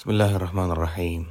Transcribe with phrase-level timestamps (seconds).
[0.00, 1.26] Bismillah ar-Rahman ar-Rahim.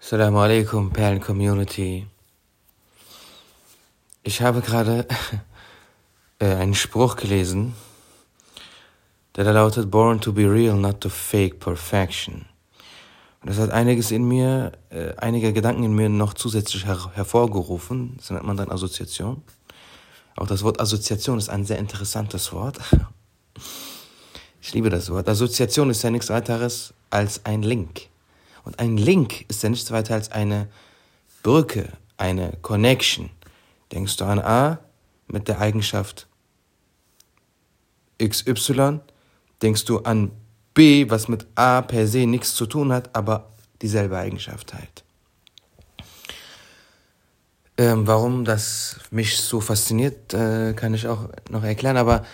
[0.00, 2.06] Assalamu alaikum, Perlen-Community.
[4.22, 5.08] Ich habe gerade
[6.38, 7.74] äh, einen Spruch gelesen,
[9.34, 12.44] der da lautet, Born to be real, not to fake perfection.
[13.40, 18.14] Und das hat einiges in mir, äh, einige Gedanken in mir noch zusätzlich her hervorgerufen.
[18.18, 19.42] Das nennt man dann Assoziation.
[20.36, 22.78] Auch das Wort Assoziation ist ein sehr interessantes Wort.
[24.60, 25.28] Ich liebe das Wort.
[25.28, 28.08] Assoziation ist ja nichts weiteres als ein Link.
[28.64, 30.68] Und ein Link ist ja nichts weiter als eine
[31.42, 33.30] Brücke, eine Connection.
[33.90, 34.78] Denkst du an A
[35.28, 36.28] mit der Eigenschaft
[38.22, 39.00] XY,
[39.62, 40.30] denkst du an
[40.74, 45.04] B, was mit A per se nichts zu tun hat, aber dieselbe Eigenschaft halt.
[47.78, 52.26] Ähm, warum das mich so fasziniert, äh, kann ich auch noch erklären, aber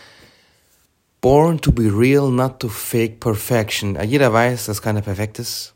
[1.21, 3.97] Born to be real, not to fake perfection.
[4.05, 5.75] Jeder weiß, dass keiner perfekt ist.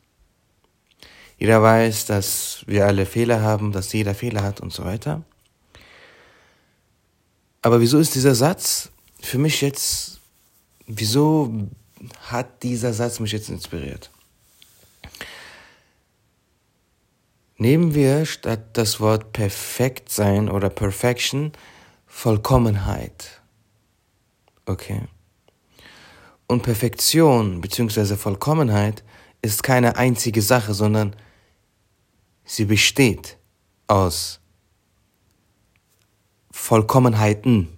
[1.38, 5.22] Jeder weiß, dass wir alle Fehler haben, dass jeder Fehler hat und so weiter.
[7.62, 10.20] Aber wieso ist dieser Satz für mich jetzt,
[10.86, 11.52] wieso
[12.28, 14.10] hat dieser Satz mich jetzt inspiriert?
[17.56, 21.52] Nehmen wir statt das Wort perfekt sein oder Perfection
[22.06, 23.42] Vollkommenheit.
[24.64, 25.02] Okay.
[26.50, 28.16] Und Perfektion bzw.
[28.16, 29.04] Vollkommenheit
[29.40, 31.14] ist keine einzige Sache, sondern
[32.44, 33.38] sie besteht
[33.86, 34.40] aus
[36.50, 37.68] Vollkommenheiten.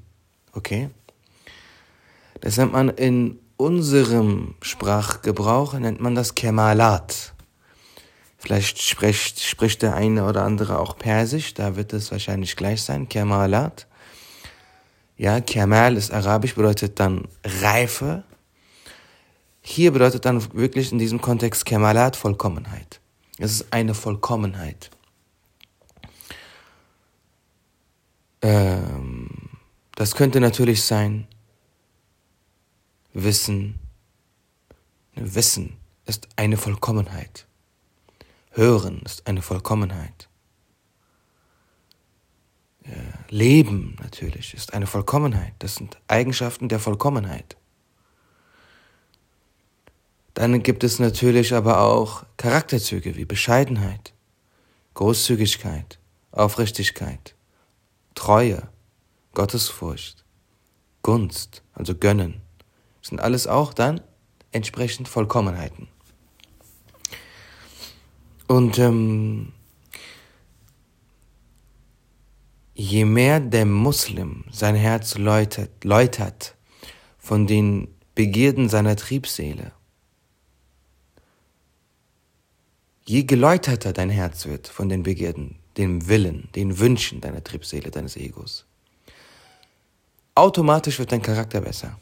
[0.54, 0.88] Okay?
[2.40, 7.34] Das nennt man in unserem Sprachgebrauch, nennt man das Kemalat.
[8.38, 13.06] Vielleicht spricht, spricht der eine oder andere auch Persisch, da wird es wahrscheinlich gleich sein,
[13.06, 13.86] Kemalat.
[15.18, 18.24] Ja, Kemal ist arabisch, bedeutet dann Reife.
[19.62, 23.00] Hier bedeutet dann wirklich in diesem Kontext Kemalat Vollkommenheit.
[23.38, 24.90] Es ist eine Vollkommenheit.
[28.42, 29.28] Ähm,
[29.94, 31.28] das könnte natürlich sein
[33.14, 33.78] Wissen.
[35.14, 37.46] Wissen ist eine Vollkommenheit.
[38.50, 40.28] Hören ist eine Vollkommenheit.
[43.28, 45.54] Leben natürlich ist eine Vollkommenheit.
[45.60, 47.56] Das sind Eigenschaften der Vollkommenheit.
[50.34, 54.14] Dann gibt es natürlich aber auch Charakterzüge wie Bescheidenheit,
[54.94, 55.98] Großzügigkeit,
[56.30, 57.34] Aufrichtigkeit,
[58.14, 58.68] Treue,
[59.34, 60.24] Gottesfurcht,
[61.02, 62.42] Gunst, also Gönnen.
[63.00, 64.00] Das sind alles auch dann
[64.52, 65.88] entsprechend Vollkommenheiten.
[68.46, 69.52] Und ähm,
[72.74, 76.54] je mehr der Muslim sein Herz läutert, läutert
[77.18, 79.72] von den Begierden seiner Triebseele,
[83.12, 88.16] Je geläuterter dein Herz wird von den Begierden, dem Willen, den Wünschen deiner Triebseele, deines
[88.16, 88.64] Egos,
[90.34, 91.98] automatisch wird dein Charakter besser.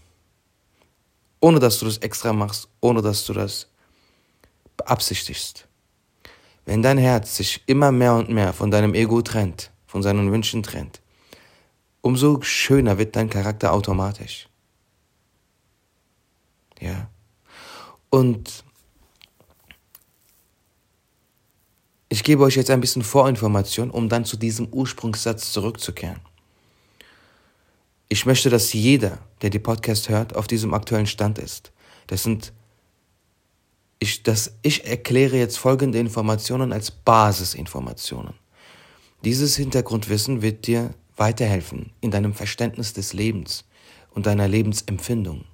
[1.41, 3.67] Ohne dass du das extra machst, ohne dass du das
[4.77, 5.67] beabsichtigst.
[6.65, 10.63] Wenn dein Herz sich immer mehr und mehr von deinem Ego trennt, von seinen Wünschen
[10.63, 11.01] trennt,
[12.03, 14.49] umso schöner wird dein Charakter automatisch.
[16.79, 17.11] Ja.
[18.11, 18.63] Und
[22.13, 26.21] Ich gebe euch jetzt ein bisschen Vorinformation, um dann zu diesem Ursprungssatz zurückzukehren.
[28.09, 31.71] Ich möchte, dass jeder, der die Podcast hört, auf diesem aktuellen Stand ist.
[32.09, 32.53] Das sind,
[34.01, 38.35] ich, das, ich erkläre jetzt folgende Informationen als Basisinformationen.
[39.25, 43.65] Dieses Hintergrundwissen wird dir weiterhelfen in deinem Verständnis des Lebens
[44.11, 45.45] und deiner Lebensempfindung.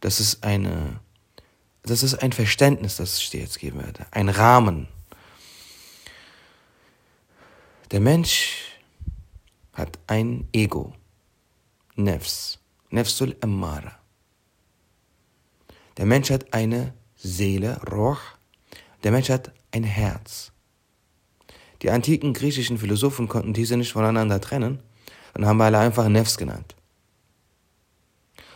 [0.00, 0.98] Das ist eine,
[1.84, 4.06] das ist ein Verständnis, das ich dir jetzt geben werde.
[4.10, 4.88] Ein Rahmen,
[7.90, 8.78] der Mensch
[9.72, 10.94] hat ein Ego,
[11.96, 12.58] Nefs,
[12.90, 13.92] Nefsul Ammara.
[15.96, 18.16] Der Mensch hat eine Seele, Roh.
[19.02, 20.52] Der Mensch hat ein Herz.
[21.82, 24.80] Die antiken griechischen Philosophen konnten diese nicht voneinander trennen
[25.34, 26.74] und haben alle einfach Nefs genannt.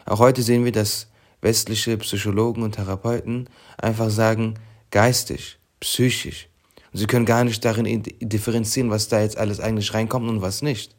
[0.07, 1.09] Auch heute sehen wir, dass
[1.43, 4.55] westliche Psychologen und Therapeuten einfach sagen,
[4.91, 6.48] geistig, psychisch,
[6.93, 10.63] und sie können gar nicht darin differenzieren, was da jetzt alles eigentlich reinkommt und was
[10.63, 10.97] nicht.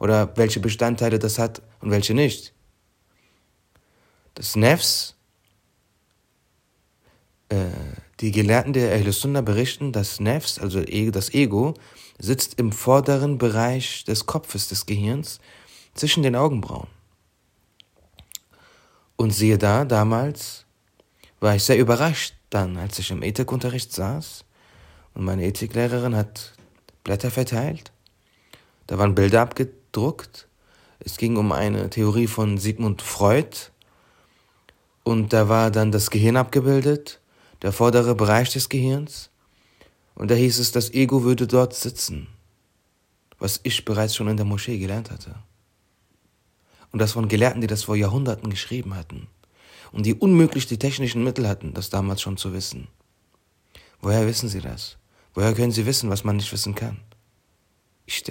[0.00, 2.52] Oder welche Bestandteile das hat und welche nicht.
[4.34, 5.16] Das Nefs,
[7.48, 7.66] äh,
[8.20, 11.74] die Gelehrten der Ahl berichten, dass Nefs, also e, das Ego,
[12.18, 15.38] sitzt im vorderen Bereich des Kopfes, des Gehirns,
[15.94, 16.88] zwischen den Augenbrauen.
[19.16, 20.64] Und siehe da, damals
[21.40, 24.44] war ich sehr überrascht dann, als ich im Ethikunterricht saß
[25.18, 26.52] und meine Ethiklehrerin hat
[27.02, 27.90] Blätter verteilt.
[28.86, 30.46] Da waren Bilder abgedruckt.
[31.00, 33.72] Es ging um eine Theorie von Sigmund Freud.
[35.02, 37.20] Und da war dann das Gehirn abgebildet,
[37.62, 39.30] der vordere Bereich des Gehirns.
[40.14, 42.28] Und da hieß es, das Ego würde dort sitzen,
[43.40, 45.34] was ich bereits schon in der Moschee gelernt hatte.
[46.92, 49.26] Und das von Gelehrten, die das vor Jahrhunderten geschrieben hatten
[49.90, 52.86] und die unmöglich die technischen Mittel hatten, das damals schon zu wissen.
[54.00, 54.97] Woher wissen sie das?
[55.38, 56.98] Woher können sie wissen, was man nicht wissen kann?
[58.06, 58.24] Ich,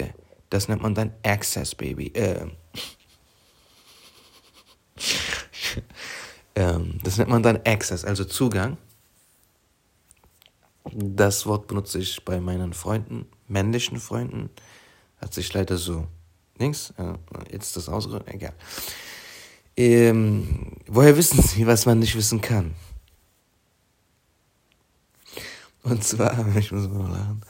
[0.50, 2.08] das nennt man dann Access, Baby.
[2.08, 2.48] Äh.
[6.54, 8.76] ähm, das nennt man dann Access, also Zugang.
[10.92, 14.50] Das Wort benutze ich bei meinen Freunden, männlichen Freunden.
[15.16, 16.06] Hat sich leider so
[16.58, 17.14] links, äh,
[17.50, 18.52] jetzt das ausgerührt, egal.
[19.78, 22.74] Ähm, woher wissen Sie, was man nicht wissen kann?
[25.88, 27.40] Und zwar, ich muss mal lachen.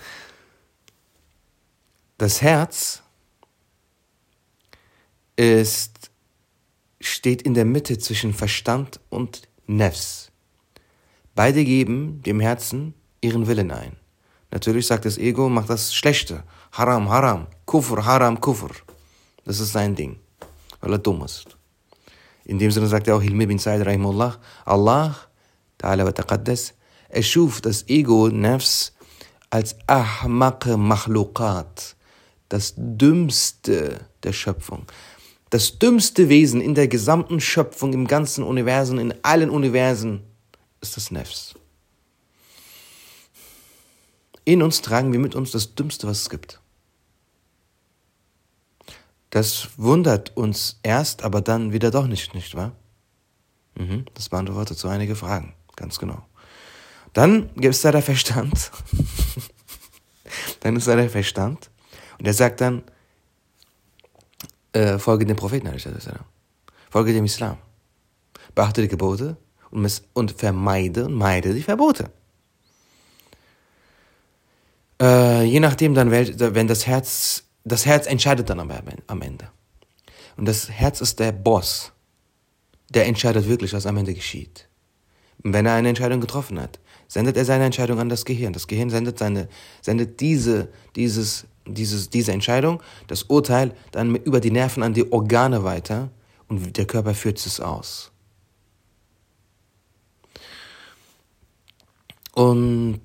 [2.18, 3.02] Das Herz
[5.36, 6.10] ist,
[7.00, 10.30] steht in der Mitte zwischen Verstand und Nefs.
[11.34, 13.96] Beide geben dem Herzen ihren Willen ein.
[14.50, 16.42] Natürlich sagt das Ego, macht das Schlechte.
[16.72, 18.70] Haram, Haram, Kufr, Haram, Kufr.
[19.44, 20.18] Das ist sein Ding,
[20.80, 21.56] weil er dumm ist.
[22.44, 25.14] In dem Sinne sagt er auch Hilmi bin Sa'id Rahimullah, Allah,
[25.78, 26.74] Ta'ala wa Taqaddas,
[27.08, 28.92] er schuf das Ego, Nefs,
[29.50, 31.96] als Ahmaq Makhluqat,
[32.48, 34.84] das dümmste der Schöpfung.
[35.50, 40.22] Das dümmste Wesen in der gesamten Schöpfung, im ganzen Universum, in allen Universen,
[40.80, 41.54] ist das Nefs.
[44.44, 46.60] In uns tragen wir mit uns das Dümmste, was es gibt.
[49.30, 52.72] Das wundert uns erst, aber dann wieder doch nicht, nicht wahr?
[53.74, 56.27] Mhm, das beantwortet so einige Fragen, ganz genau.
[57.18, 58.70] Dann gibt es da der Verstand.
[60.60, 61.68] dann ist da der Verstand.
[62.16, 62.84] Und der sagt dann,
[64.72, 65.68] äh, folge dem Propheten,
[66.90, 67.56] folge dem Islam.
[68.54, 69.36] Beachte die Gebote
[69.72, 72.08] und, und vermeide und meide die Verbote.
[75.02, 79.50] Äh, je nachdem dann, wenn das Herz, das Herz entscheidet dann am Ende.
[80.36, 81.90] Und das Herz ist der Boss.
[82.90, 84.68] Der entscheidet wirklich, was am Ende geschieht.
[85.42, 88.52] Und wenn er eine Entscheidung getroffen hat, sendet er seine Entscheidung an das Gehirn.
[88.52, 89.48] Das Gehirn sendet seine,
[89.80, 95.64] sendet diese, dieses, dieses, diese Entscheidung, das Urteil dann über die Nerven an die Organe
[95.64, 96.10] weiter
[96.48, 98.12] und der Körper führt es aus.
[102.34, 103.02] Und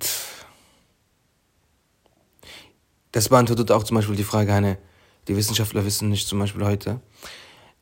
[3.11, 4.77] das beantwortet auch zum Beispiel die Frage, eine,
[5.27, 6.99] die Wissenschaftler wissen nicht zum Beispiel heute,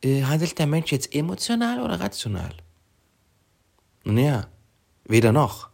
[0.03, 2.53] äh, handelt der Mensch jetzt emotional oder rational?
[4.03, 4.47] Nun ja,
[5.03, 5.70] weder noch.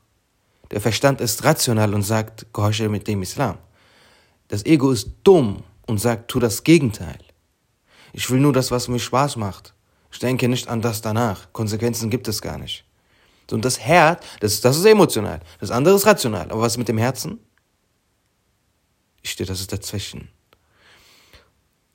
[0.72, 3.58] Der Verstand ist rational und sagt, gehorche mit dem Islam.
[4.48, 7.20] Das Ego ist dumm und sagt, tu das Gegenteil.
[8.14, 9.74] Ich will nur das, was mir Spaß macht.
[10.12, 11.52] Ich denke nicht an das danach.
[11.54, 12.86] Konsequenzen gibt es gar nicht.
[13.52, 15.40] Und das Herz, das, das ist emotional.
[15.60, 16.52] Das andere ist rational.
[16.52, 17.40] Aber was mit dem Herzen?
[19.22, 20.30] Ich stehe, das ist dazwischen.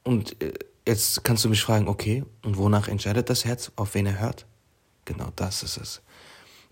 [0.02, 0.52] Und äh,
[0.86, 4.46] jetzt kannst du mich fragen, okay, und wonach entscheidet das Herz, auf wen er hört?
[5.04, 6.02] Genau das ist es.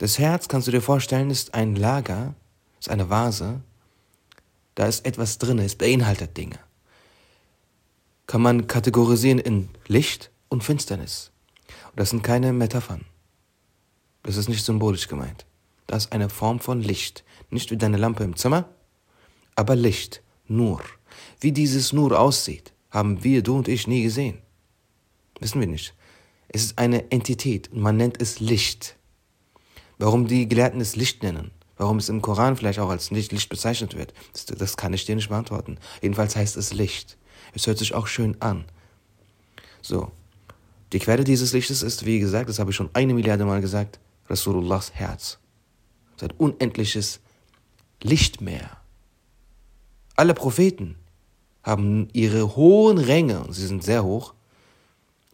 [0.00, 2.34] Das Herz, kannst du dir vorstellen, ist ein Lager,
[2.80, 3.60] ist eine Vase,
[4.74, 6.58] da ist etwas drin, es beinhaltet Dinge.
[8.26, 11.32] Kann man kategorisieren in Licht und Finsternis.
[11.90, 13.04] Und das sind keine Metaphern.
[14.22, 15.44] Das ist nicht symbolisch gemeint.
[15.86, 17.22] Das ist eine Form von Licht.
[17.50, 18.70] Nicht wie deine Lampe im Zimmer,
[19.54, 20.80] aber Licht, Nur.
[21.40, 24.38] Wie dieses Nur aussieht, haben wir, du und ich, nie gesehen.
[25.40, 25.92] Wissen wir nicht.
[26.48, 28.96] Es ist eine Entität und man nennt es Licht.
[30.00, 33.50] Warum die Gelehrten es Licht nennen, warum es im Koran vielleicht auch als Licht, Licht
[33.50, 35.76] bezeichnet wird, das, das kann ich dir nicht beantworten.
[36.00, 37.18] Jedenfalls heißt es Licht.
[37.52, 38.64] Es hört sich auch schön an.
[39.82, 40.10] So.
[40.94, 44.00] Die Quelle dieses Lichtes ist, wie gesagt, das habe ich schon eine Milliarde Mal gesagt,
[44.30, 45.38] Rasulullahs Herz.
[46.22, 47.20] Hat unendliches
[48.02, 48.78] Lichtmeer.
[50.16, 50.96] Alle Propheten
[51.62, 54.34] haben ihre hohen Ränge, und sie sind sehr hoch,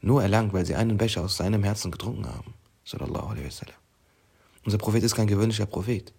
[0.01, 2.55] nur erlangt, weil sie einen Becher aus seinem Herzen getrunken haben.
[2.85, 3.86] Sallallahu alaihi wasallam.
[4.67, 6.13] Unser Prophet ist kein gewöhnlicher Prophet.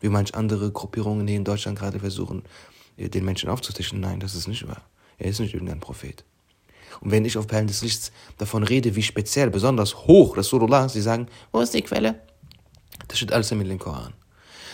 [0.00, 2.44] Wie manch andere Gruppierungen hier in Deutschland gerade versuchen,
[2.96, 4.00] äh, den Menschen aufzutischen.
[4.00, 4.82] Nein, das ist nicht wahr.
[5.18, 6.24] Er ist nicht irgendein Prophet.
[7.00, 11.02] Und wenn ich auf Perlen des Lichts davon rede, wie speziell, besonders hoch Rasulullah, sie
[11.02, 12.20] sagen, wo ist die Quelle?
[13.08, 14.14] Das steht alles im Koran.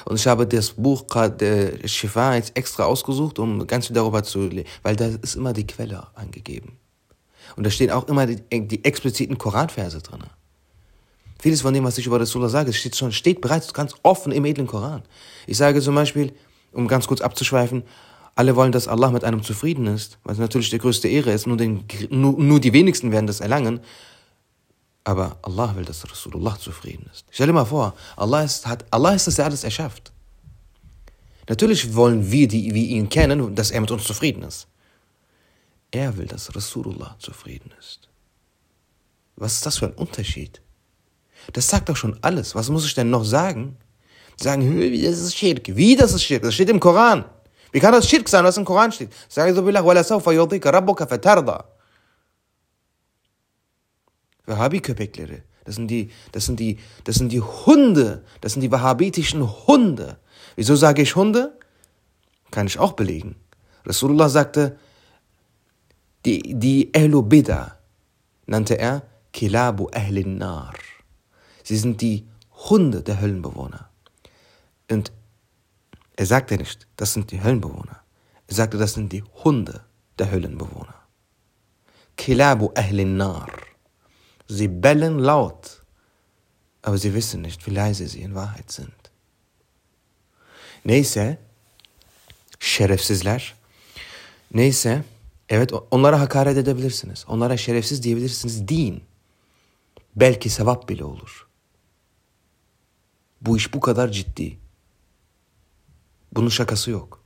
[0.04, 1.04] Und ich habe das Buch
[1.40, 5.54] der Shifa jetzt extra ausgesucht, um ganz viel darüber zu lesen, weil da ist immer
[5.54, 6.78] die Quelle angegeben.
[7.56, 10.24] Und da stehen auch immer die, die expliziten Koranverse drin.
[11.40, 14.44] Vieles von dem, was ich über Rasulullah sage, steht schon, steht bereits ganz offen im
[14.44, 15.02] edlen Koran.
[15.46, 16.32] Ich sage zum Beispiel,
[16.72, 17.84] um ganz kurz abzuschweifen,
[18.34, 21.56] alle wollen, dass Allah mit einem zufrieden ist, was natürlich die größte Ehre ist, nur,
[21.56, 23.80] den, nur, nur die wenigsten werden das erlangen.
[25.04, 27.24] Aber Allah will, dass Rasulullah zufrieden ist.
[27.30, 30.12] Stell dir mal vor, Allah ist, hat, Allah ist, dass er alles erschafft.
[31.48, 34.68] Natürlich wollen wir, die wir ihn kennen, dass er mit uns zufrieden ist.
[35.90, 38.08] Er will, dass Rasulullah zufrieden ist.
[39.36, 40.60] Was ist das für ein Unterschied?
[41.52, 42.54] Das sagt doch schon alles.
[42.54, 43.76] Was muss ich denn noch sagen?
[44.40, 45.74] sagen, das ist Schirk.
[45.74, 46.42] Wie das ist Schirk?
[46.42, 47.24] Das steht im Koran.
[47.72, 49.10] Wie kann das Schirk sein, was im Koran steht?
[49.28, 51.64] Sage so billah, wala sawfa yudika rabbuka fatarda.
[54.46, 55.42] Wahhabi-Köpeklehre.
[55.64, 58.24] Das sind die, das sind die, das sind die Hunde.
[58.40, 60.16] Das sind die wahhabitischen Hunde.
[60.56, 61.58] Wieso sage ich Hunde?
[62.50, 63.36] Kann ich auch belegen.
[63.84, 64.78] Rasulullah sagte,
[66.24, 67.28] die, die Ehlu
[68.46, 69.02] nannte er
[69.32, 70.72] Kilabu Ahlin Nar.
[71.68, 72.26] Sie sind die
[72.70, 73.90] Hunde der Höllenbewohner.
[74.90, 75.12] Und
[76.16, 78.00] er sagte nicht, das sind die Höllenbewohner.
[78.46, 79.84] Er sagte, das sind die Hunde
[80.18, 80.94] der Höllenbewohner.
[82.16, 83.50] Kilabu Ahlin Nar.
[84.46, 85.82] Sie bellen laut,
[86.80, 89.00] aber sie wissen nicht, wie leise sie in Wahrheit sind.
[90.84, 91.36] Neyse,
[92.58, 93.54] şerefsizler.
[94.50, 95.04] Neyse,
[95.48, 97.24] evet onlara hakaret edebilirsiniz.
[97.28, 98.68] Onlara şerefsiz diyebilirsiniz.
[98.68, 99.04] Din.
[100.16, 101.47] Belki sevap bile olur.
[103.40, 104.58] Bu iş bu kadar ciddi.
[106.32, 107.24] Bunun şakası yok.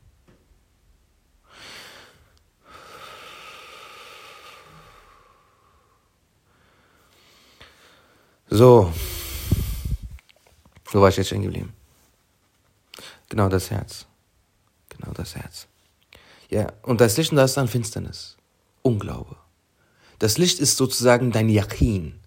[8.50, 8.92] So.
[10.85, 11.73] Wo war ich jetzt stehen geblieben?
[13.31, 14.04] Genau das Herz.
[14.90, 15.66] Genau das Herz.
[16.50, 18.37] Ja, und das Licht und das ist dann Finsternis.
[18.83, 19.37] Unglaube.
[20.19, 22.21] Das Licht ist sozusagen dein Yakin.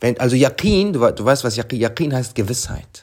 [0.00, 3.01] Wenn, also Yakin, du, du weißt, was Yakin, Yakin heißt Gewissheit.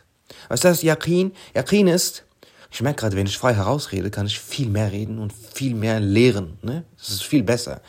[0.49, 1.31] Was heißt Yakin?
[1.55, 2.25] Yakin ist,
[2.71, 5.99] ich merke gerade, wenn ich frei herausrede, kann ich viel mehr reden und viel mehr
[5.99, 6.57] lehren.
[6.61, 6.83] Ne?
[6.97, 7.81] Das ist viel besser.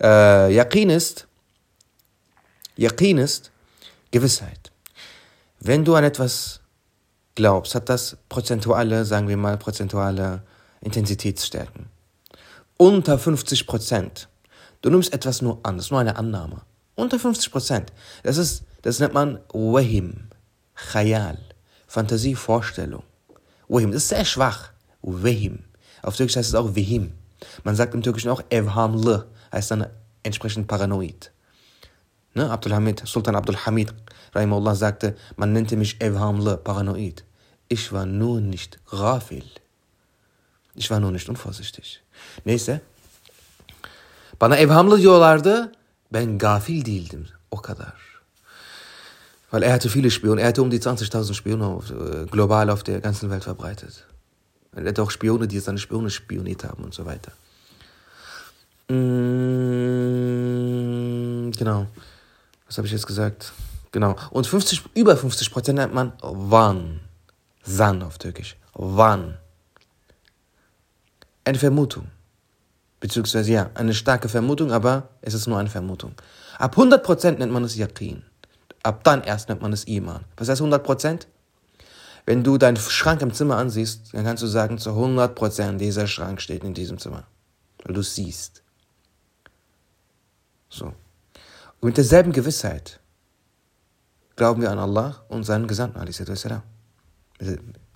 [0.00, 1.26] Äh, Yakin ist,
[2.76, 3.50] Yakin ist
[4.10, 4.72] Gewissheit.
[5.60, 6.60] Wenn du an etwas
[7.34, 10.42] glaubst, hat das prozentuale, sagen wir mal, prozentuale
[10.80, 11.86] Intensitätsstärken.
[12.76, 14.28] Unter 50 Prozent.
[14.80, 16.62] Du nimmst etwas nur an, das ist nur eine Annahme.
[16.94, 17.92] Unter 50 Prozent.
[18.22, 20.28] Das ist, das nennt man Wahim,
[20.74, 21.38] Khayal,
[21.90, 23.02] Fantasie, Vorstellung.
[23.68, 24.70] Wahim, das ist sehr schwach.
[25.02, 25.64] Wahim.
[26.02, 27.14] Auf Türkisch heißt es auch Vehim.
[27.64, 29.86] Man sagt im Türkischen auch Evhamle, heißt dann
[30.22, 31.32] entsprechend paranoid.
[32.34, 32.48] Ne?
[32.48, 33.92] Abdul Hamid, Sultan Abdul Hamid,
[34.32, 37.24] Rahimullah sagte, man nannte mich Evhamle, paranoid.
[37.66, 39.50] Ich war nur nicht Rafil.
[40.76, 42.04] Ich war nur nicht unvorsichtig.
[42.44, 42.82] Neyse.
[44.40, 45.72] Bana evhamlı diyorlardı.
[46.12, 47.26] Ben gafil değildim.
[47.50, 48.09] O kadar.
[49.50, 50.40] Weil er hatte viele Spione.
[50.40, 54.06] Er hatte um die 20.000 Spione auf, äh, global auf der ganzen Welt verbreitet.
[54.74, 57.32] Er hatte auch Spione, die seine Spione spioniert haben und so weiter.
[58.88, 59.00] Mm,
[61.50, 61.86] genau.
[62.66, 63.52] Was habe ich jetzt gesagt?
[63.92, 64.14] Genau.
[64.30, 67.00] Und 50, über 50 Prozent nennt man Wan.
[67.64, 68.56] San auf Türkisch.
[68.74, 69.36] Wan.
[71.44, 72.06] Eine Vermutung.
[73.00, 76.12] Beziehungsweise ja, eine starke Vermutung, aber es ist nur eine Vermutung.
[76.58, 78.22] Ab 100 Prozent nennt man es Yaqin.
[78.82, 80.24] Ab dann erst nennt man es Iman.
[80.36, 81.28] Was heißt 100 Prozent?
[82.26, 86.06] Wenn du deinen Schrank im Zimmer ansiehst, dann kannst du sagen, zu 100 Prozent dieser
[86.06, 87.26] Schrank steht in diesem Zimmer.
[87.84, 88.62] Weil du siehst.
[90.68, 90.86] So.
[90.86, 93.00] Und mit derselben Gewissheit
[94.36, 96.00] glauben wir an Allah und seinen Gesandten,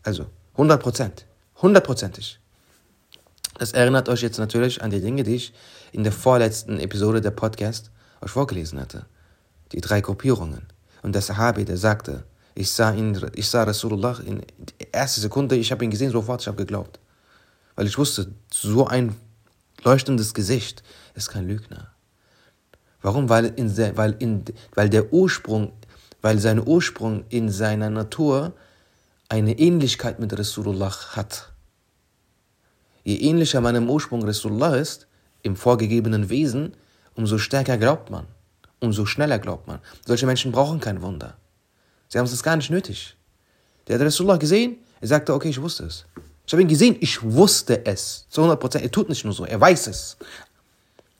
[0.02, 1.26] Also, 100 Prozent.
[1.62, 2.40] Hundertprozentig.
[3.58, 5.54] Das erinnert euch jetzt natürlich an die Dinge, die ich
[5.92, 9.06] in der vorletzten Episode der Podcast euch vorgelesen hatte.
[9.72, 10.66] Die drei Gruppierungen.
[11.04, 15.54] Und der Sahabi, der sagte, ich sah ihn, ich sah Rasulullah in der ersten Sekunde,
[15.54, 16.98] ich habe ihn gesehen, sofort, ich habe geglaubt.
[17.76, 19.14] Weil ich wusste, so ein
[19.82, 20.82] leuchtendes Gesicht
[21.14, 21.88] ist kein Lügner.
[23.02, 23.28] Warum?
[23.28, 25.72] Weil, in der, weil, in, weil der Ursprung,
[26.22, 28.54] weil sein Ursprung in seiner Natur
[29.28, 31.52] eine Ähnlichkeit mit Rasulullah hat.
[33.02, 35.06] Je ähnlicher man im Ursprung Rasulullah ist,
[35.42, 36.72] im vorgegebenen Wesen,
[37.14, 38.26] umso stärker glaubt man,
[38.84, 39.80] umso schneller glaubt man.
[40.06, 41.36] Solche Menschen brauchen kein Wunder.
[42.08, 43.16] Sie haben es gar nicht nötig.
[43.86, 46.06] Der hat Rasulullah gesehen, er sagte, okay, ich wusste es.
[46.46, 48.26] Ich habe ihn gesehen, ich wusste es.
[48.28, 48.84] Zu 100 Prozent.
[48.84, 50.16] Er tut nicht nur so, er weiß es.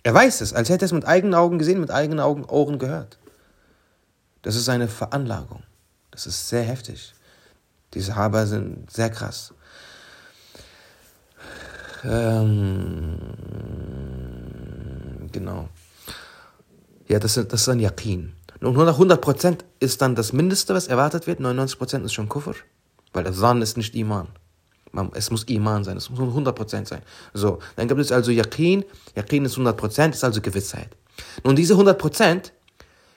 [0.03, 2.79] Er weiß es, als hätte er es mit eigenen Augen gesehen, mit eigenen Augen, Ohren
[2.79, 3.19] gehört.
[4.43, 5.63] Das ist eine Veranlagung.
[6.11, 7.15] Das ist sehr heftig.
[7.95, 9.55] Diese Haber sind sehr krass.
[12.05, 13.19] Ähm,
[15.33, 15.69] genau.
[17.09, 18.33] Ja, das, das ist ein Yaqin.
[18.61, 21.41] Und 100% ist dann das Mindeste, was erwartet wird.
[21.41, 22.55] 99% ist schon Kufr.
[23.13, 24.29] Weil das San ist nicht Iman.
[25.15, 27.03] Es muss Iman sein, es muss 100% sein.
[27.33, 28.85] So, dann gibt es also Yaqin.
[29.17, 30.91] Yaqin ist 100%, ist also Gewissheit.
[31.43, 32.53] Nun, diese 100%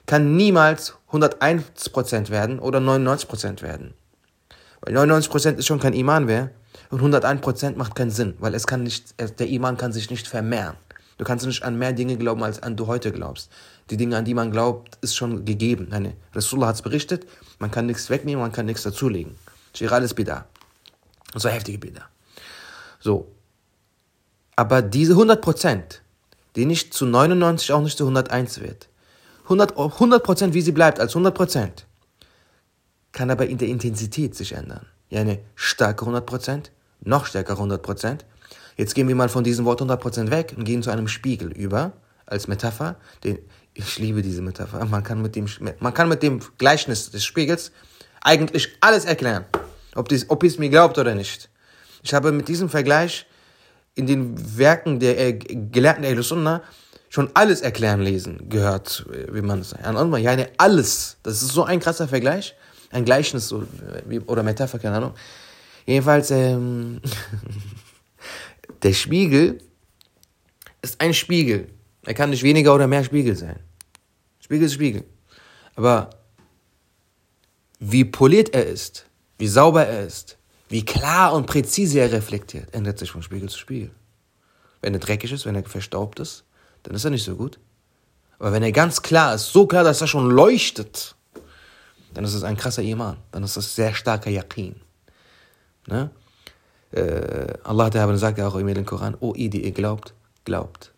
[0.05, 3.93] kann niemals 101% werden oder 99% werden.
[4.81, 6.51] Weil 99% ist schon kein Iman mehr
[6.89, 10.77] und 101% macht keinen Sinn, weil es kann nicht, der Iman kann sich nicht vermehren.
[11.17, 13.51] Du kannst nicht an mehr Dinge glauben, als an du heute glaubst.
[13.89, 15.89] Die Dinge, an die man glaubt, ist schon gegeben.
[15.91, 17.25] Eine Rasulullah hat es berichtet,
[17.59, 19.35] man kann nichts wegnehmen, man kann nichts dazulegen.
[19.73, 20.45] Shiral ist Bida.
[21.35, 22.01] So heftige Bida.
[22.99, 23.31] So.
[24.55, 25.99] Aber diese 100%,
[26.55, 28.89] die nicht zu 99, auch nicht zu 101 wird,
[29.47, 31.69] 100%, 100% wie sie bleibt, als 100%,
[33.11, 34.85] kann aber in der Intensität sich ändern.
[35.09, 36.65] Ja, eine starke 100%,
[37.01, 38.19] noch stärkere 100%.
[38.75, 41.93] Jetzt gehen wir mal von diesem Wort 100% weg und gehen zu einem Spiegel über,
[42.25, 42.97] als Metapher.
[43.23, 43.39] Den,
[43.77, 44.83] ich liebe diese Metapher.
[44.85, 45.47] Man kann mit dem,
[45.79, 47.71] man kann mit dem Gleichnis des Spiegels
[48.21, 49.45] eigentlich alles erklären.
[49.95, 51.49] Ob, dies, ob es mir glaubt oder nicht.
[52.03, 53.25] Ich habe mit diesem Vergleich
[53.95, 56.63] in den Werken der äh, Gelehrten der Sunnah
[57.09, 59.83] schon alles erklären lesen gehört, wie man es sagt.
[59.85, 61.17] Ja, ne, alles.
[61.23, 62.55] Das ist so ein krasser Vergleich.
[62.91, 63.63] Ein Gleichnis so,
[64.05, 65.13] wie, oder Metapher, keine Ahnung.
[65.85, 67.01] Jedenfalls, ähm,
[68.83, 69.59] der Spiegel
[70.81, 71.69] ist ein Spiegel.
[72.05, 73.59] Er kann nicht weniger oder mehr Spiegel sein.
[74.47, 75.03] Spiegel ist Spiegel.
[75.75, 76.09] Aber
[77.79, 79.05] wie poliert er ist,
[79.37, 80.37] wie sauber er ist,
[80.69, 83.91] wie klar und präzise er reflektiert, ändert sich von Spiegel zu Spiegel.
[84.81, 86.45] Wenn er dreckig ist, wenn er verstaubt ist,
[86.83, 87.59] dann ist er nicht so gut.
[88.39, 91.15] Aber wenn er ganz klar ist, so klar, dass er schon leuchtet,
[92.13, 93.17] dann ist es ein krasser Iman.
[93.31, 94.75] Dann ist es sehr starker Yaqin.
[95.87, 96.09] Ne?
[96.91, 100.13] Äh, Allah der sagt ja auch im Koran, O ihr, die ihr glaubt,
[100.45, 100.93] glaubt.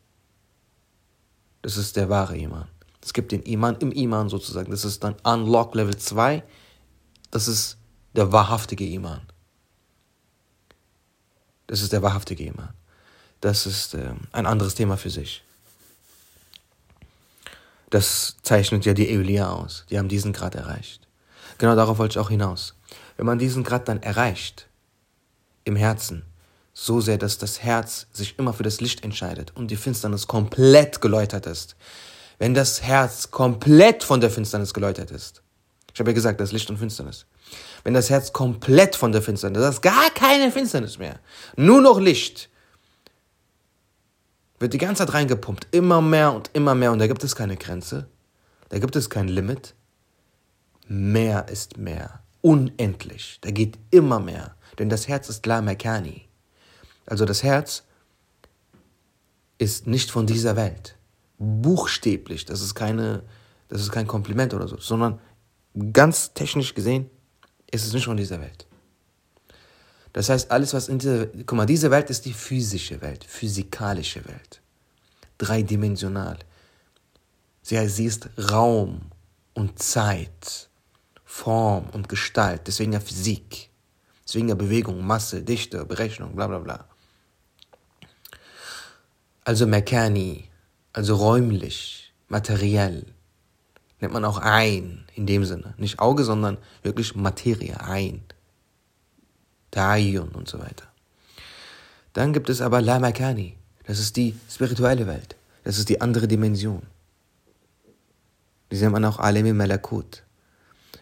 [1.63, 2.67] Das ist der wahre Iman.
[3.09, 4.69] Es gibt den Iman im Iman sozusagen.
[4.69, 6.43] Das ist dann Unlock Level 2.
[7.31, 7.75] Das ist
[8.13, 9.21] der wahrhaftige Iman.
[11.65, 12.69] Das ist der wahrhaftige Iman.
[13.41, 15.43] Das ist äh, ein anderes Thema für sich.
[17.89, 19.85] Das zeichnet ja die Eulia aus.
[19.89, 21.07] Die haben diesen Grad erreicht.
[21.57, 22.75] Genau darauf wollte ich auch hinaus.
[23.17, 24.67] Wenn man diesen Grad dann erreicht,
[25.63, 26.25] im Herzen,
[26.75, 31.01] so sehr, dass das Herz sich immer für das Licht entscheidet und die Finsternis komplett
[31.01, 31.75] geläutert ist.
[32.39, 35.43] Wenn das Herz komplett von der Finsternis geläutert ist.
[35.93, 37.25] Ich habe ja gesagt, das Licht und Finsternis.
[37.83, 41.19] Wenn das Herz komplett von der Finsternis, das ist gar keine Finsternis mehr,
[41.55, 42.49] nur noch Licht,
[44.59, 47.57] wird die ganze Zeit reingepumpt, immer mehr und immer mehr und da gibt es keine
[47.57, 48.07] Grenze,
[48.69, 49.73] da gibt es kein Limit.
[50.87, 56.27] Mehr ist mehr, unendlich, da geht immer mehr, denn das Herz ist La Mekani.
[57.05, 57.83] Also das Herz
[59.57, 60.95] ist nicht von dieser Welt.
[61.39, 63.23] Buchstäblich, das ist keine,
[63.69, 65.19] das ist kein Kompliment oder so, sondern
[65.93, 67.09] ganz technisch gesehen
[67.71, 68.67] ist es nicht von dieser Welt.
[70.13, 74.25] Das heißt, alles, was in dieser, guck mal, diese Welt ist die physische Welt, physikalische
[74.25, 74.61] Welt.
[75.37, 76.39] Dreidimensional.
[77.61, 79.11] Sie, sie ist Raum
[79.53, 80.69] und Zeit,
[81.23, 83.69] Form und Gestalt, deswegen ja Physik,
[84.25, 86.85] deswegen ja Bewegung, Masse, Dichte, Berechnung, bla bla bla.
[89.43, 90.48] Also Mekani,
[90.99, 93.05] also räumlich, materiell,
[94.01, 95.73] nennt man auch ein in dem Sinne.
[95.77, 98.21] Nicht Auge, sondern wirklich Materie, ein.
[99.71, 100.83] Ta'ayun und so weiter.
[102.11, 106.27] Dann gibt es aber La Makani, das ist die spirituelle Welt, das ist die andere
[106.27, 106.81] Dimension.
[108.69, 110.23] Die nennt man auch Alemi Melakut.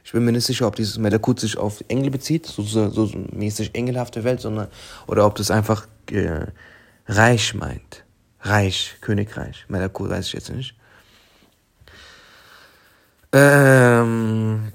[0.04, 3.10] Ich bin mir nicht sicher, ob dieses Melakut sich auf Engel bezieht, so, so, so
[3.32, 4.68] mäßig engelhafte Welt, sondern,
[5.08, 6.46] oder ob das einfach äh,
[7.08, 8.04] Reich meint.
[8.42, 9.66] Reich, Königreich.
[9.68, 10.76] Melakut weiß ich jetzt nicht.
[13.34, 14.72] Ähm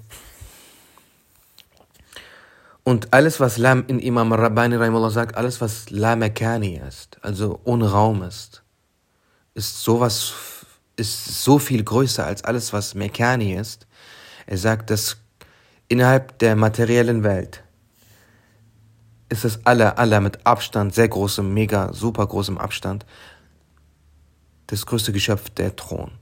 [2.85, 7.61] und alles, was Lam in Imam Rabbani Rahimullah sagt, alles, was La Mekani ist, also
[7.65, 8.63] ohne Raum ist,
[9.55, 10.33] ist sowas,
[10.97, 13.87] ist so viel größer als alles, was Mekani ist.
[14.47, 15.17] Er sagt, dass
[15.89, 17.63] innerhalb der materiellen Welt
[19.29, 23.07] ist es aller, aller mit Abstand, sehr großem, mega, super großem Abstand,
[24.67, 26.13] das größte Geschöpf der Thron.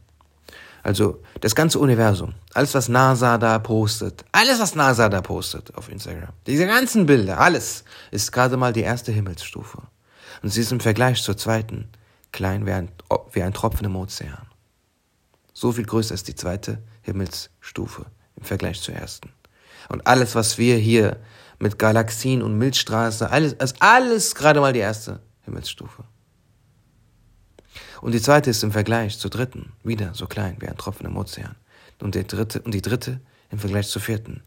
[0.83, 5.91] Also das ganze Universum, alles was NASA da postet, alles was NASA da postet auf
[5.91, 9.83] Instagram, diese ganzen Bilder, alles ist gerade mal die erste Himmelsstufe.
[10.43, 11.89] Und sie ist im Vergleich zur zweiten
[12.33, 12.91] klein wie ein,
[13.33, 14.47] wie ein Tropfen im Ozean.
[15.53, 19.31] So viel größer ist die zweite Himmelsstufe im Vergleich zur ersten.
[19.89, 21.19] Und alles, was wir hier
[21.59, 26.05] mit Galaxien und Milchstraße, alles, ist alles gerade mal die erste Himmelsstufe.
[28.01, 31.17] Und die zweite ist im Vergleich zur dritten wieder so klein wie ein Tropfen im
[31.17, 31.57] Ozean.
[32.01, 34.43] und, der dritte, und die dritte im Vergleich zur vierten.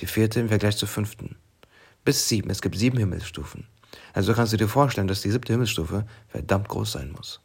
[0.00, 1.36] Die vierte im Vergleich zur fünften.
[2.04, 2.50] Bis sieben.
[2.50, 3.66] Es gibt sieben Himmelsstufen.
[4.12, 7.40] Also kannst du dir vorstellen, dass die siebte Himmelsstufe verdammt groß sein muss.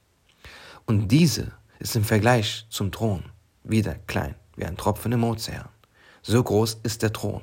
[0.86, 3.23] Und diese ist im Vergleich zum Thron
[3.63, 5.69] wieder klein, wie ein Tropfen im Ozean.
[6.21, 7.41] So groß ist der Thron.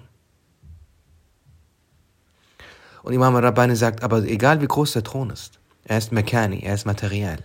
[3.03, 6.75] Und Imam Rabbani sagt, aber egal wie groß der Thron ist, er ist mekani, er
[6.75, 7.43] ist materiell.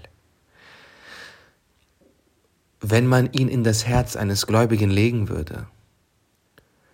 [2.88, 5.66] Wenn man ihn in das Herz eines Gläubigen legen würde,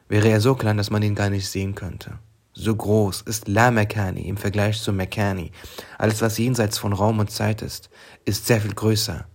[0.08, 2.18] wäre er so klein, dass man ihn gar nicht sehen könnte.
[2.54, 5.52] So groß ist La Mekani im Vergleich zu Mekani.
[5.98, 7.90] Alles, was jenseits von Raum und Zeit ist,
[8.24, 9.26] ist sehr viel größer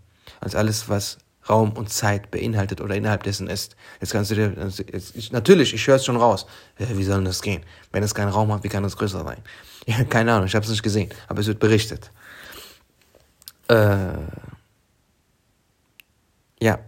[0.40, 3.76] als alles, was Raum und Zeit beinhaltet oder innerhalb dessen ist.
[4.00, 6.46] Jetzt kannst du dir, jetzt, ich, natürlich, ich höre es schon raus.
[6.78, 7.64] wie soll das gehen?
[7.92, 9.42] Wenn es keinen Raum hat, wie kann es größer sein?
[9.88, 12.10] Ja, keine Ahnung, ich habe es nicht gesehen, aber es wird berichtet.
[13.68, 14.14] Äh,
[16.60, 16.78] ja,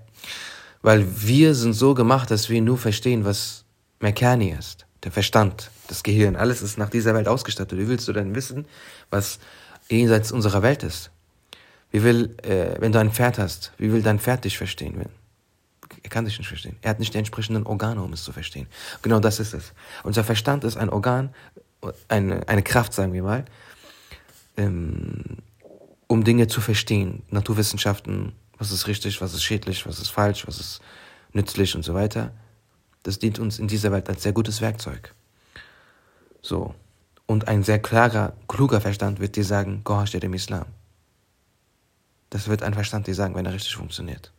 [0.83, 3.65] weil wir sind so gemacht, dass wir nur verstehen, was
[4.01, 7.79] Mekani ist, der Verstand, das Gehirn, alles ist nach dieser Welt ausgestattet.
[7.79, 8.67] Wie willst du denn wissen,
[9.11, 9.39] was
[9.89, 11.11] jenseits unserer Welt ist?
[11.91, 15.07] Wie will, äh, wenn du ein Pferd hast, wie will dein Pferd dich verstehen?
[16.03, 16.77] Er kann dich nicht verstehen.
[16.83, 18.67] Er hat nicht die entsprechenden Organe, um es zu verstehen.
[19.03, 19.73] Genau das ist es.
[20.05, 21.31] Unser Verstand ist ein Organ,
[22.09, 23.45] eine, eine Kraft, sagen wir mal,
[24.57, 25.39] ähm,
[26.07, 27.23] um Dinge zu verstehen.
[27.31, 30.81] Naturwissenschaften, was ist richtig, was ist schädlich, was ist falsch, was ist
[31.33, 32.33] nützlich und so weiter.
[33.03, 35.15] Das dient uns in dieser Welt als sehr gutes Werkzeug.
[36.43, 36.75] So.
[37.27, 40.67] Und ein sehr klarer, kluger Verstand wird dir sagen, gehorch dir dem Islam.
[42.31, 44.33] Das wird ein Verstand dir sagen, wenn er richtig funktioniert.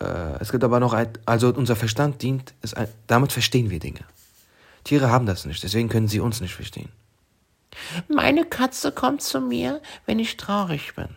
[0.00, 4.00] Äh, es gibt aber noch ein, also unser Verstand dient, ein, damit verstehen wir Dinge.
[4.84, 6.90] Tiere haben das nicht, deswegen können sie uns nicht verstehen.
[8.08, 11.08] Meine Katze kommt zu mir, wenn ich traurig bin.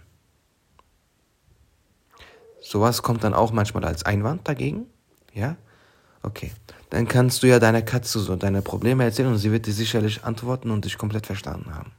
[2.61, 4.85] Sowas kommt dann auch manchmal als Einwand dagegen.
[5.33, 5.55] Ja?
[6.23, 6.51] Okay.
[6.89, 10.23] Dann kannst du ja deiner Katze so deine Probleme erzählen und sie wird dir sicherlich
[10.23, 11.91] antworten und dich komplett verstanden haben.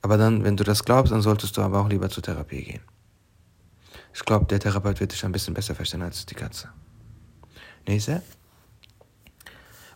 [0.00, 2.82] Aber dann, wenn du das glaubst, dann solltest du aber auch lieber zur Therapie gehen.
[4.12, 6.68] Ich glaube, der Therapeut wird dich ein bisschen besser verstehen als die Katze.
[7.86, 8.22] Nächste.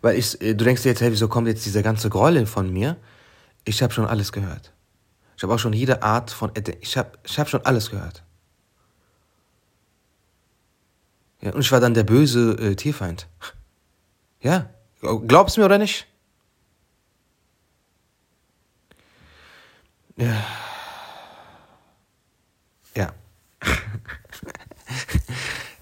[0.00, 2.72] Weil ich, äh, du denkst dir jetzt, hey, wieso kommt jetzt diese ganze Grolle von
[2.72, 2.96] mir?
[3.64, 4.72] Ich habe schon alles gehört.
[5.36, 8.22] Ich habe auch schon jede Art von, ich habe ich hab schon alles gehört.
[11.40, 13.28] Ja, und ich war dann der böse äh, Tierfeind.
[14.40, 14.70] Ja,
[15.26, 16.06] glaubst du mir oder nicht?
[20.16, 20.44] Ja.
[22.96, 23.12] Ja.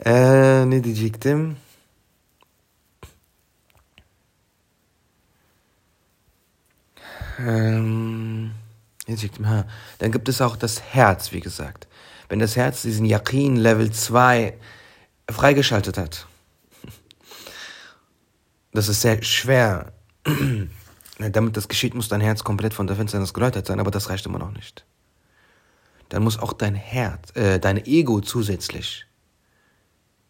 [0.66, 1.57] ne diyecektim?
[7.38, 8.53] Ähm,
[9.07, 11.87] dann gibt es auch das Herz, wie gesagt.
[12.29, 14.55] Wenn das Herz diesen Yakin Level 2
[15.31, 16.27] freigeschaltet hat,
[18.72, 19.92] das ist sehr schwer
[21.18, 24.27] damit das geschieht, muss dein Herz komplett von der Finsternis geläutert sein, aber das reicht
[24.27, 24.85] immer noch nicht.
[26.09, 29.07] Dann muss auch dein Herz, äh, dein Ego zusätzlich,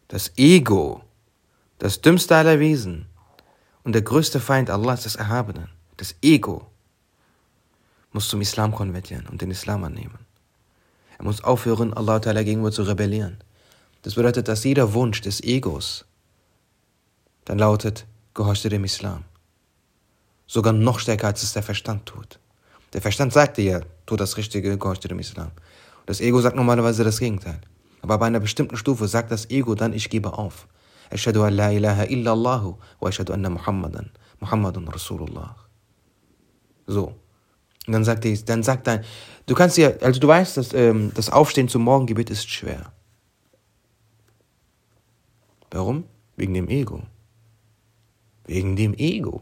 [0.07, 1.03] das Ego,
[1.77, 3.07] das dümmste aller Wesen
[3.83, 6.67] und der größte Feind Allahs des Erhabenen, das Ego,
[8.17, 10.17] muss zum Islam konvertieren und den Islam annehmen.
[11.19, 13.37] Er muss aufhören, Allah Ta'ala gegenüber zu rebellieren.
[14.01, 16.03] Das bedeutet, dass jeder Wunsch des Egos
[17.45, 19.23] dann lautet, gehorchte dem Islam.
[20.47, 22.39] Sogar noch stärker, als es der Verstand tut.
[22.93, 25.51] Der Verstand sagt dir ja, tu das Richtige, gehorcht dem Islam.
[26.07, 27.61] Das Ego sagt normalerweise das Gegenteil.
[28.01, 30.67] Aber bei einer bestimmten Stufe sagt das Ego dann, ich gebe auf.
[31.11, 34.09] Ashadu an la ilaha illallahu wa ashadu anna Muhammadan.
[34.39, 35.55] Muhammadun Rasulullah.
[36.87, 37.13] So.
[37.87, 39.03] Und dann sagt er, dann sagt dein,
[39.45, 42.91] du kannst dir, also du weißt, dass ähm, das Aufstehen zum Morgengebet ist schwer.
[45.71, 46.03] Warum?
[46.35, 47.03] Wegen dem Ego.
[48.45, 49.41] Wegen dem Ego.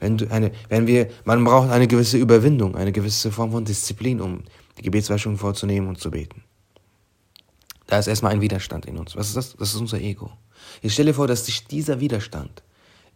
[0.00, 4.20] Wenn, du eine, wenn wir, man braucht eine gewisse Überwindung, eine gewisse Form von Disziplin,
[4.20, 4.42] um
[4.78, 6.42] die Gebetswaschung vorzunehmen und zu beten.
[7.86, 9.14] Da ist erstmal ein Widerstand in uns.
[9.16, 9.56] Was ist das?
[9.56, 10.30] Das ist unser Ego.
[10.82, 12.62] Ich stelle vor, dass sich dieser Widerstand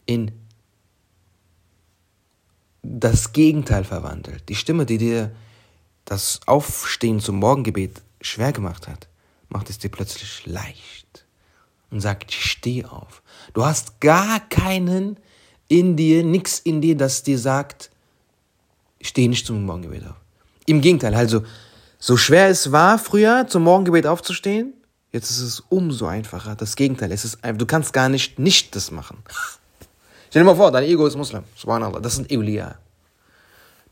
[0.06, 0.32] in
[2.84, 4.48] das Gegenteil verwandelt.
[4.48, 5.32] Die Stimme, die dir
[6.04, 9.08] das Aufstehen zum Morgengebet schwer gemacht hat,
[9.48, 11.24] macht es dir plötzlich leicht
[11.90, 13.22] und sagt, steh auf.
[13.54, 15.16] Du hast gar keinen
[15.68, 17.90] in dir, nichts in dir, das dir sagt,
[19.00, 20.16] steh nicht zum Morgengebet auf.
[20.66, 21.44] Im Gegenteil, also,
[21.98, 24.74] so schwer es war früher, zum Morgengebet aufzustehen,
[25.12, 26.54] jetzt ist es umso einfacher.
[26.54, 29.22] Das Gegenteil, es ist du kannst gar nicht nicht das machen.
[30.34, 31.44] Stell dir mal vor, dein Ego ist Muslim.
[31.54, 32.00] Subhanallah.
[32.00, 32.74] Das ist ein Evliya.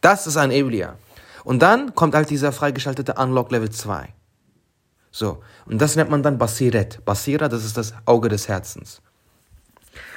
[0.00, 0.96] Das ist ein Evliya.
[1.44, 4.12] Und dann kommt halt dieser freigeschaltete Unlock Level 2.
[5.12, 7.04] So, und das nennt man dann Basiret.
[7.04, 9.00] Basira, das ist das Auge des Herzens.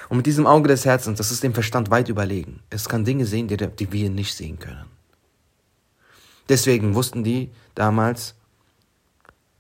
[0.10, 2.64] Und mit diesem Auge des Herzens, das ist dem Verstand weit überlegen.
[2.72, 4.86] Es kann Dinge sehen, die, die wir nicht sehen können.
[6.50, 8.34] Deswegen wussten die damals,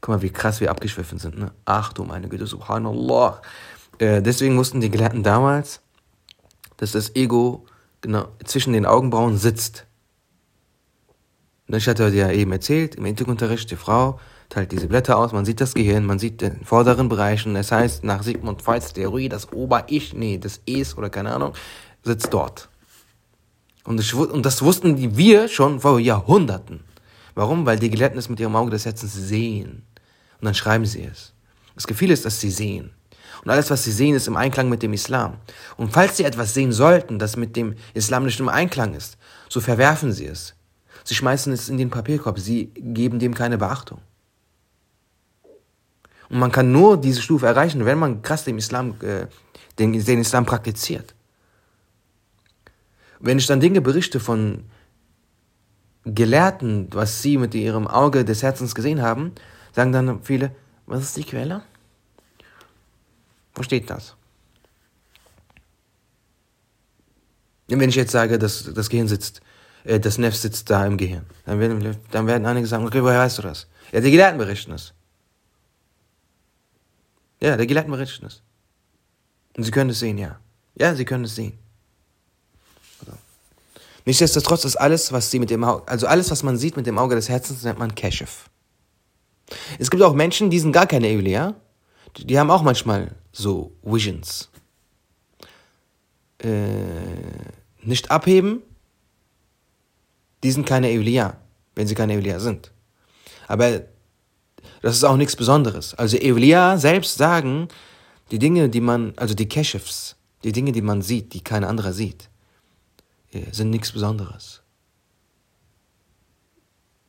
[0.01, 1.51] guck mal, wie krass wir abgeschwiffen sind, ne?
[1.65, 3.39] Ach du meine Güte, subhanallah.
[3.99, 5.82] Äh, deswegen wussten die Gelehrten damals,
[6.77, 7.65] dass das Ego
[8.01, 9.85] genau zwischen den Augenbrauen sitzt.
[11.67, 15.45] Und ich hatte ja eben erzählt, im Ethikunterricht, die Frau teilt diese Blätter aus, man
[15.45, 19.29] sieht das Gehirn, man sieht den vorderen Bereich und das heißt, nach Sigmund Freuds Theorie,
[19.29, 21.53] das Ober-Ich, nee, das Es oder keine Ahnung,
[22.03, 22.69] sitzt dort.
[23.83, 26.81] Und, ich, und das wussten wir schon vor Jahrhunderten.
[27.35, 27.65] Warum?
[27.65, 29.83] Weil die Gelehrten es mit ihrem Auge des Herzens sehen.
[30.39, 31.33] Und dann schreiben sie es.
[31.75, 32.91] Das Gefühl ist, dass sie sehen.
[33.45, 35.36] Und alles, was sie sehen, ist im Einklang mit dem Islam.
[35.77, 39.17] Und falls sie etwas sehen sollten, das mit dem Islam nicht im Einklang ist,
[39.49, 40.55] so verwerfen sie es.
[41.03, 42.39] Sie schmeißen es in den Papierkorb.
[42.39, 43.99] Sie geben dem keine Beachtung.
[46.29, 49.27] Und man kann nur diese Stufe erreichen, wenn man krass den Islam, äh,
[49.77, 51.13] den, den Islam praktiziert.
[53.19, 54.63] Wenn ich dann Dinge berichte von
[56.03, 59.34] Gelehrten, was sie mit ihrem Auge des Herzens gesehen haben,
[59.71, 60.49] sagen dann viele,
[60.88, 61.62] was ist die Quelle?
[63.55, 64.15] Wo steht das?
[67.67, 69.41] Wenn ich jetzt sage, dass das Gehirn sitzt,
[69.85, 73.19] äh, das Nef sitzt da im Gehirn, dann werden, dann werden einige sagen, okay, woher
[73.19, 73.67] weißt du das?
[73.91, 74.93] Ja, die Gelehrten berichten es.
[77.39, 78.41] Ja, der Gelehrten berichten es.
[79.57, 80.39] Und sie können es sehen, ja.
[80.75, 81.57] Ja, sie können es sehen.
[82.99, 83.17] Also.
[84.05, 86.97] Nichtsdestotrotz ist alles, was sie mit dem Auge, also alles, was man sieht mit dem
[86.97, 88.49] Auge des Herzens, nennt man Keshef.
[89.79, 91.55] Es gibt auch Menschen, die sind gar keine Eulia.
[92.17, 94.49] Die, haben auch manchmal so Visions.
[96.39, 96.51] Äh,
[97.82, 98.62] nicht abheben,
[100.43, 101.38] die sind keine Eulia,
[101.75, 102.71] wenn sie keine Eulia sind.
[103.47, 103.82] Aber
[104.82, 105.93] das ist auch nichts Besonderes.
[105.95, 107.67] Also Eulia selbst sagen,
[108.32, 111.93] die Dinge, die man, also die Keshefs, die Dinge, die man sieht, die kein anderer
[111.93, 112.30] sieht,
[113.32, 114.62] äh, sind nichts Besonderes.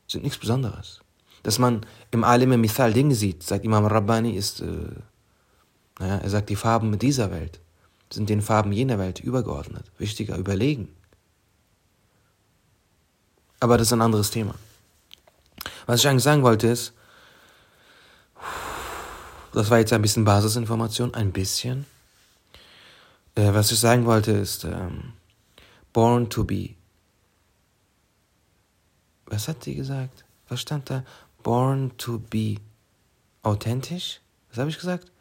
[0.07, 1.01] Sind nichts Besonderes.
[1.47, 4.65] Dass man im Alim Mithal Dinge sieht, sagt Imam Rabbani, ist, äh,
[5.97, 7.61] naja, er sagt, die Farben dieser Welt
[8.11, 10.93] sind den Farben jener Welt übergeordnet, wichtiger, überlegen.
[13.61, 14.55] Aber das ist ein anderes Thema.
[15.85, 16.91] Was ich eigentlich sagen wollte ist,
[19.53, 21.85] das war jetzt ein bisschen Basisinformation, ein bisschen.
[23.35, 25.13] Äh, was ich sagen wollte ist, ähm,
[25.93, 26.71] born to be.
[29.27, 30.25] Was hat sie gesagt?
[30.49, 31.03] Was stand da?
[31.43, 32.57] Born to be
[33.43, 34.19] authentisch?
[34.49, 35.11] Was habe ich gesagt?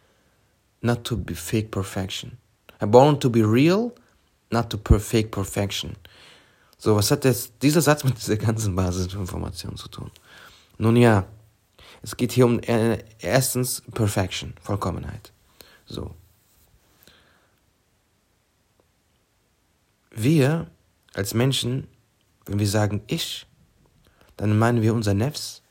[0.81, 2.39] Not to be fake perfection.
[2.81, 3.93] Uh, born to be real,
[4.51, 5.97] not to fake perfection.
[6.79, 10.11] So, was hat jetzt dieser Satz mit dieser ganzen Basisinformation zu tun?
[10.79, 11.27] Nun ja,
[12.03, 15.33] es geht hier um äh, erstens Perfection, Vollkommenheit.
[15.87, 16.15] So.
[20.11, 20.71] Wir
[21.15, 21.89] als Menschen,
[22.45, 23.47] wenn wir sagen ich,
[24.37, 25.63] dann meinen wir unser Nefs,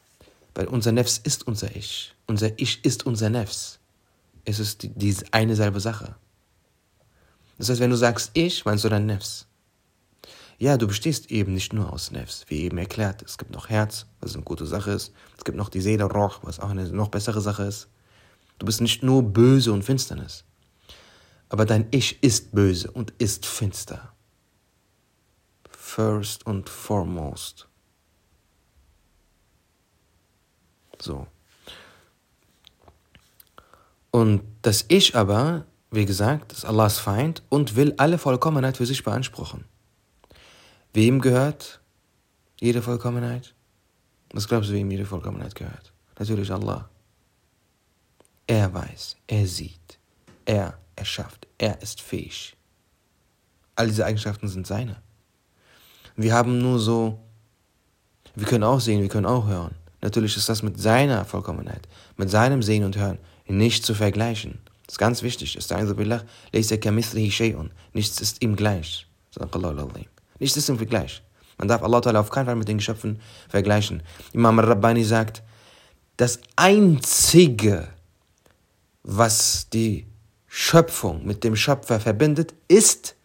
[0.55, 2.15] weil unser Nefs ist unser Ich.
[2.25, 3.79] Unser Ich ist unser Nefs.
[4.45, 6.15] Es ist die, die eine selbe Sache.
[7.57, 9.47] Das heißt, wenn du sagst ich, meinst du dein Nefs.
[10.57, 13.21] Ja, du bestehst eben nicht nur aus Nefs, wie eben erklärt.
[13.21, 15.11] Es gibt noch Herz, was eine gute Sache ist.
[15.37, 17.89] Es gibt noch die Seele Roch, was auch eine noch bessere Sache ist.
[18.57, 20.45] Du bist nicht nur böse und Finsternis.
[21.49, 24.13] Aber dein Ich ist böse und ist finster.
[25.69, 27.67] First und foremost.
[31.01, 31.27] So.
[34.11, 39.03] Und das Ich aber, wie gesagt, ist Allahs Feind und will alle Vollkommenheit für sich
[39.03, 39.65] beanspruchen.
[40.93, 41.81] Wem gehört
[42.61, 43.53] jede Vollkommenheit?
[44.31, 45.91] Was glaubst du, wem jede Vollkommenheit gehört?
[46.17, 46.89] Natürlich Allah.
[48.47, 49.99] Er weiß, er sieht,
[50.45, 52.55] er erschafft, er ist fähig.
[53.75, 55.01] All diese Eigenschaften sind seine.
[56.15, 57.19] Wir haben nur so,
[58.35, 59.75] wir können auch sehen, wir können auch hören.
[60.01, 64.59] Natürlich ist das mit seiner Vollkommenheit, mit seinem Sehen und Hören nicht zu vergleichen.
[64.85, 65.57] Das ist ganz wichtig.
[67.93, 69.07] Nichts ist ihm gleich.
[70.39, 71.23] Nichts ist im Vergleich.
[71.57, 74.03] Man darf Allah auf keinen Fall mit den Geschöpfen vergleichen.
[74.33, 75.41] Imam Rabbani sagt,
[76.17, 77.87] das Einzige,
[79.03, 80.05] was die
[80.47, 83.15] Schöpfung mit dem Schöpfer verbindet, ist,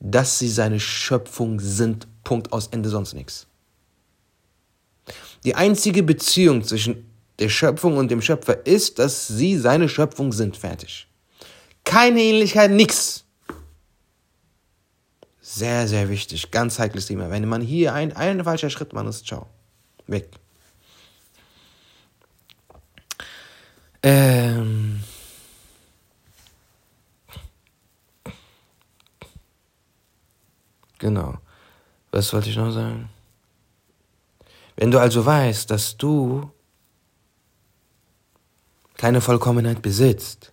[0.00, 2.06] dass sie seine Schöpfung sind.
[2.24, 3.46] Punkt aus Ende, sonst nichts.
[5.44, 10.56] Die einzige Beziehung zwischen der Schöpfung und dem Schöpfer ist, dass sie seine Schöpfung sind.
[10.56, 11.06] Fertig.
[11.84, 13.24] Keine Ähnlichkeit, nichts.
[15.40, 16.50] Sehr, sehr wichtig.
[16.50, 17.30] Ganz heikles Thema.
[17.30, 19.46] Wenn man hier ein, ein falscher Schritt macht, ist ciao.
[20.06, 20.28] Weg.
[24.02, 25.02] Ähm.
[30.98, 31.38] Genau.
[32.10, 33.10] Was wollte ich noch sagen?
[34.76, 36.50] Wenn du also weißt, dass du
[38.96, 40.52] keine Vollkommenheit besitzt,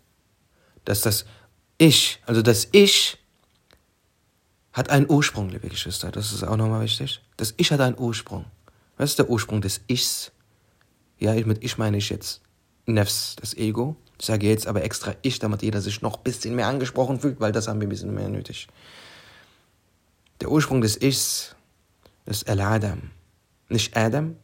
[0.85, 1.25] dass das
[1.77, 3.17] Ich, also das Ich,
[4.73, 6.11] hat einen Ursprung, liebe Geschwister.
[6.11, 7.21] Das ist auch nochmal wichtig.
[7.37, 8.45] Das Ich hat einen Ursprung.
[8.97, 10.31] Was ist der Ursprung des Ichs?
[11.19, 12.41] Ja, mit Ich meine ich jetzt
[12.85, 13.95] Nefs, das Ego.
[14.17, 17.39] Ich sage jetzt aber extra Ich, damit jeder sich noch ein bisschen mehr angesprochen fühlt,
[17.39, 18.67] weil das haben wir ein bisschen mehr nötig.
[20.39, 21.55] Der Ursprung des Ichs
[22.25, 23.11] ist Al-Adam.
[23.71, 24.35] Nicht Adam,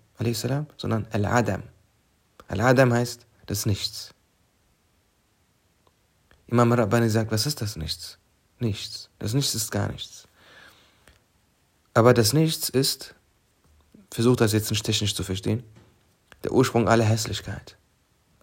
[0.78, 1.64] sondern Al-Adam.
[2.48, 4.14] Al-Adam heißt das Nichts.
[6.48, 8.18] Imam Rabbani sagt, was ist das Nichts?
[8.60, 9.10] Nichts.
[9.20, 10.28] Das Nichts ist gar nichts.
[11.94, 13.16] Aber das Nichts ist,
[14.12, 15.64] versucht das jetzt nicht technisch zu verstehen,
[16.44, 17.78] der Ursprung aller Hässlichkeit,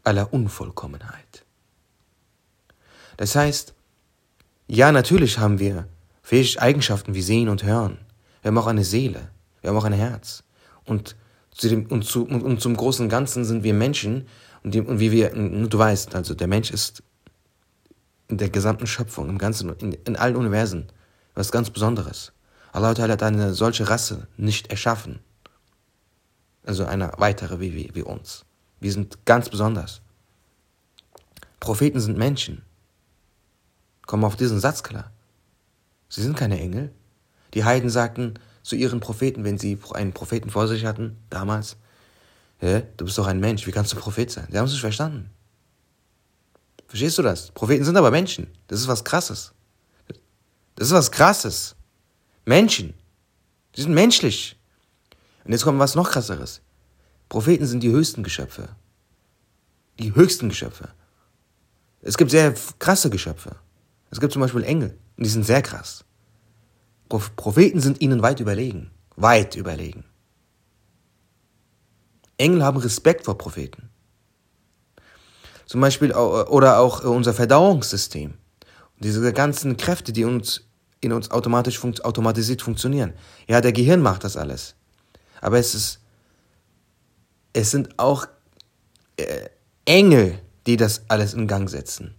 [0.03, 1.47] aller Unvollkommenheit.
[3.17, 3.73] Das heißt,
[4.67, 5.89] ja, natürlich haben wir
[6.23, 7.99] fähige Eigenschaften wie Sehen und Hören.
[8.43, 9.31] Wir haben auch eine Seele,
[9.63, 10.44] wir haben auch ein Herz.
[10.85, 11.17] Und,
[11.51, 14.27] zu dem, und, zu, und, und zum großen Ganzen sind wir Menschen
[14.63, 17.03] und, die, und wie wir, du weißt, also der Mensch ist
[18.29, 20.89] in der gesamten Schöpfung, im ganzen, in, in allen Universen,
[21.35, 22.33] was ganz Besonderes.
[22.73, 25.21] Allah hat eine solche Rasse nicht erschaffen.
[26.67, 28.45] Also eine weitere wie, wie, wie uns.
[28.81, 30.01] Wir sind ganz besonders.
[31.61, 32.63] Propheten sind Menschen.
[34.07, 35.13] Kommen auf diesen Satz klar.
[36.09, 36.93] Sie sind keine Engel.
[37.55, 41.77] Die Heiden sagten zu ihren Propheten, wenn sie einen Propheten vor sich hatten, damals,
[42.59, 42.83] Hä?
[42.97, 44.49] du bist doch ein Mensch, wie kannst du Prophet sein?
[44.51, 45.31] Sie haben es nicht verstanden.
[46.89, 47.51] Verstehst du das?
[47.51, 48.47] Propheten sind aber Menschen.
[48.69, 49.53] Das ist was Krasses.
[50.77, 51.77] Das ist was Krasses.
[52.47, 52.95] Menschen.
[53.77, 54.57] Die sind menschlich.
[55.45, 56.63] Und jetzt kommt was noch krasseres.
[57.29, 58.71] Propheten sind die höchsten Geschöpfe.
[59.99, 60.89] Die höchsten Geschöpfe.
[62.01, 63.57] Es gibt sehr krasse Geschöpfe.
[64.11, 64.97] Es gibt zum Beispiel Engel.
[65.17, 66.05] Und die sind sehr krass.
[67.19, 68.91] Propheten sind ihnen weit überlegen.
[69.17, 70.05] Weit überlegen.
[72.37, 73.91] Engel haben Respekt vor Propheten.
[75.67, 78.35] Zum Beispiel, oder auch unser Verdauungssystem.
[78.99, 80.65] Diese ganzen Kräfte, die uns
[81.01, 83.13] in uns automatisch funkt, automatisiert funktionieren.
[83.47, 84.75] Ja, der Gehirn macht das alles.
[85.41, 86.01] Aber es ist,
[87.53, 88.27] es sind auch
[89.17, 89.51] äh,
[89.85, 92.15] Engel, die das alles in Gang setzen.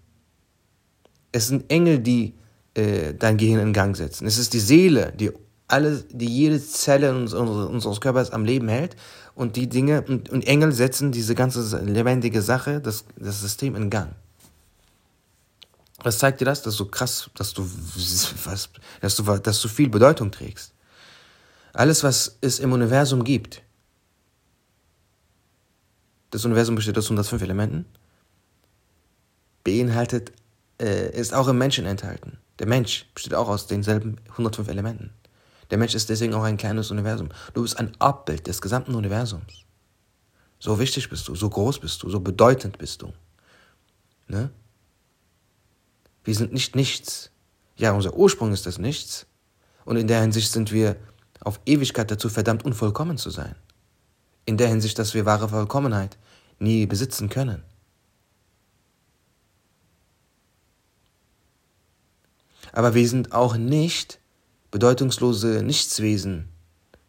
[1.31, 2.35] Es sind Engel, die
[2.75, 4.27] äh, dein Gehirn in Gang setzen.
[4.27, 5.31] Es ist die Seele, die
[5.67, 8.95] alle, die jede Zelle unseres, unseres Körpers am Leben hält
[9.33, 13.89] und die Dinge und, und Engel setzen diese ganze lebendige Sache, das, das System in
[13.89, 14.13] Gang.
[16.03, 16.61] Was zeigt dir das?
[16.61, 17.63] Dass du krass, dass du,
[18.45, 18.69] was,
[19.01, 20.73] dass du, dass du viel Bedeutung trägst.
[21.73, 23.63] Alles, was es im Universum gibt,
[26.29, 27.85] das Universum besteht aus 105 Elementen,
[29.63, 30.31] beinhaltet,
[30.81, 32.37] äh, ist auch im Menschen enthalten.
[32.59, 35.11] Der Mensch besteht auch aus denselben 105 Elementen.
[35.71, 37.29] Der Mensch ist deswegen auch ein kleines Universum.
[37.53, 39.65] Du bist ein Abbild des gesamten Universums.
[40.59, 43.13] So wichtig bist du, so groß bist du, so bedeutend bist du.
[44.27, 44.51] Ne?
[46.23, 47.31] Wir sind nicht nichts.
[47.77, 49.27] Ja, unser Ursprung ist das Nichts.
[49.83, 50.95] Und in der Hinsicht sind wir
[51.41, 53.55] auf Ewigkeit dazu verdammt, unvollkommen zu sein.
[54.45, 56.17] In der Hinsicht, dass wir wahre Vollkommenheit
[56.57, 57.63] nie besitzen können.
[62.75, 64.19] Aber wir sind auch nicht
[64.69, 66.49] bedeutungslose Nichtswesen,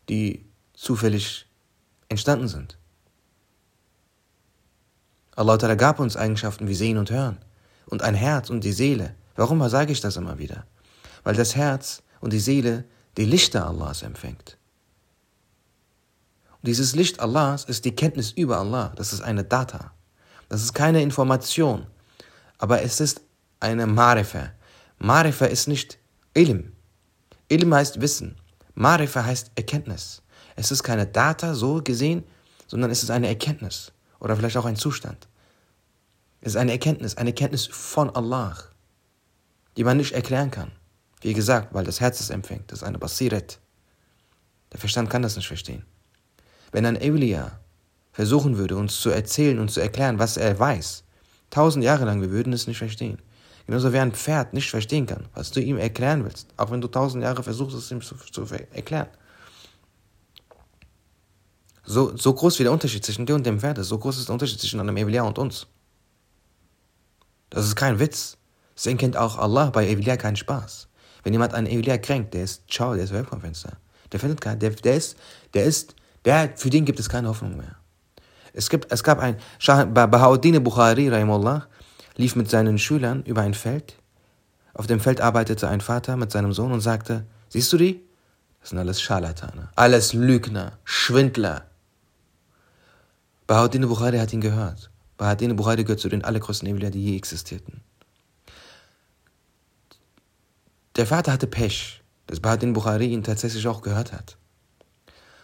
[0.08, 1.46] die zufällig
[2.08, 2.78] entstanden sind.
[5.34, 7.38] Allah gab uns Eigenschaften wie Sehen und Hören
[7.86, 9.16] und ein Herz und die Seele.
[9.34, 10.64] Warum sage ich das immer wieder?
[11.24, 12.84] Weil das Herz und die Seele
[13.16, 14.58] die Lichter Allahs empfängt.
[16.52, 18.92] Und dieses Licht Allahs ist die Kenntnis über Allah.
[18.94, 19.90] Das ist eine Data.
[20.48, 21.86] Das ist keine Information.
[22.56, 23.20] Aber es ist
[23.58, 24.52] eine Marifa.
[24.98, 25.98] Marifa ist nicht
[26.34, 26.72] Ilm.
[27.48, 28.36] Ilm heißt Wissen.
[28.74, 30.22] Marifa heißt Erkenntnis.
[30.56, 32.24] Es ist keine Data so gesehen,
[32.66, 33.92] sondern es ist eine Erkenntnis.
[34.20, 35.28] Oder vielleicht auch ein Zustand.
[36.40, 38.56] Es ist eine Erkenntnis, eine Erkenntnis von Allah,
[39.76, 40.72] die man nicht erklären kann.
[41.20, 42.70] Wie gesagt, weil das Herz es empfängt.
[42.70, 43.58] Das ist eine Basiret.
[44.72, 45.84] Der Verstand kann das nicht verstehen.
[46.72, 47.60] Wenn ein Evliya
[48.12, 51.04] versuchen würde, uns zu erzählen und zu erklären, was er weiß,
[51.50, 53.18] tausend Jahre lang, wir würden es nicht verstehen.
[53.66, 56.88] Genauso wie ein Pferd nicht verstehen kann, was du ihm erklären willst, auch wenn du
[56.88, 58.42] tausend Jahre versuchst, es ihm zu, zu
[58.72, 59.08] erklären.
[61.84, 64.28] So, so groß wie der Unterschied zwischen dir und dem Pferd ist, so groß ist
[64.28, 65.66] der Unterschied zwischen einem Evliya und uns.
[67.50, 68.36] Das ist kein Witz.
[68.76, 70.88] Deswegen kennt auch Allah bei Evliya keinen Spaß.
[71.22, 73.78] Wenn jemand einen Evliya kränkt, der ist ciao, der ist weg vom Fenster.
[74.12, 75.16] Der findet kein, der, der ist,
[75.54, 75.94] der ist,
[76.26, 77.76] Der, für den gibt es keine Hoffnung mehr.
[78.52, 79.36] Es, gibt, es gab ein,
[79.94, 81.68] Bahauddin Bukhari, Rahimullah,
[82.16, 83.96] lief mit seinen Schülern über ein Feld.
[84.74, 88.02] Auf dem Feld arbeitete ein Vater mit seinem Sohn und sagte, siehst du die?
[88.60, 91.66] Das sind alles Scharlatane, alles Lügner, Schwindler.
[93.46, 94.90] Bahauddin Bukhari hat ihn gehört.
[95.18, 97.80] Bahauddin Bukhari gehört zu den allergrößten Evliya, die je existierten.
[100.96, 104.36] Der Vater hatte Pech, dass Bahauddin Bukhari ihn tatsächlich auch gehört hat.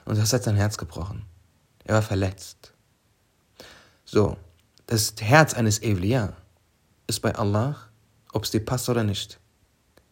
[0.05, 1.25] Und das hat sein Herz gebrochen.
[1.85, 2.73] Er war verletzt.
[4.05, 4.37] So,
[4.87, 6.37] das Herz eines Evliya
[7.13, 7.77] ist bei Allah,
[8.33, 9.39] ob es dir passt oder nicht,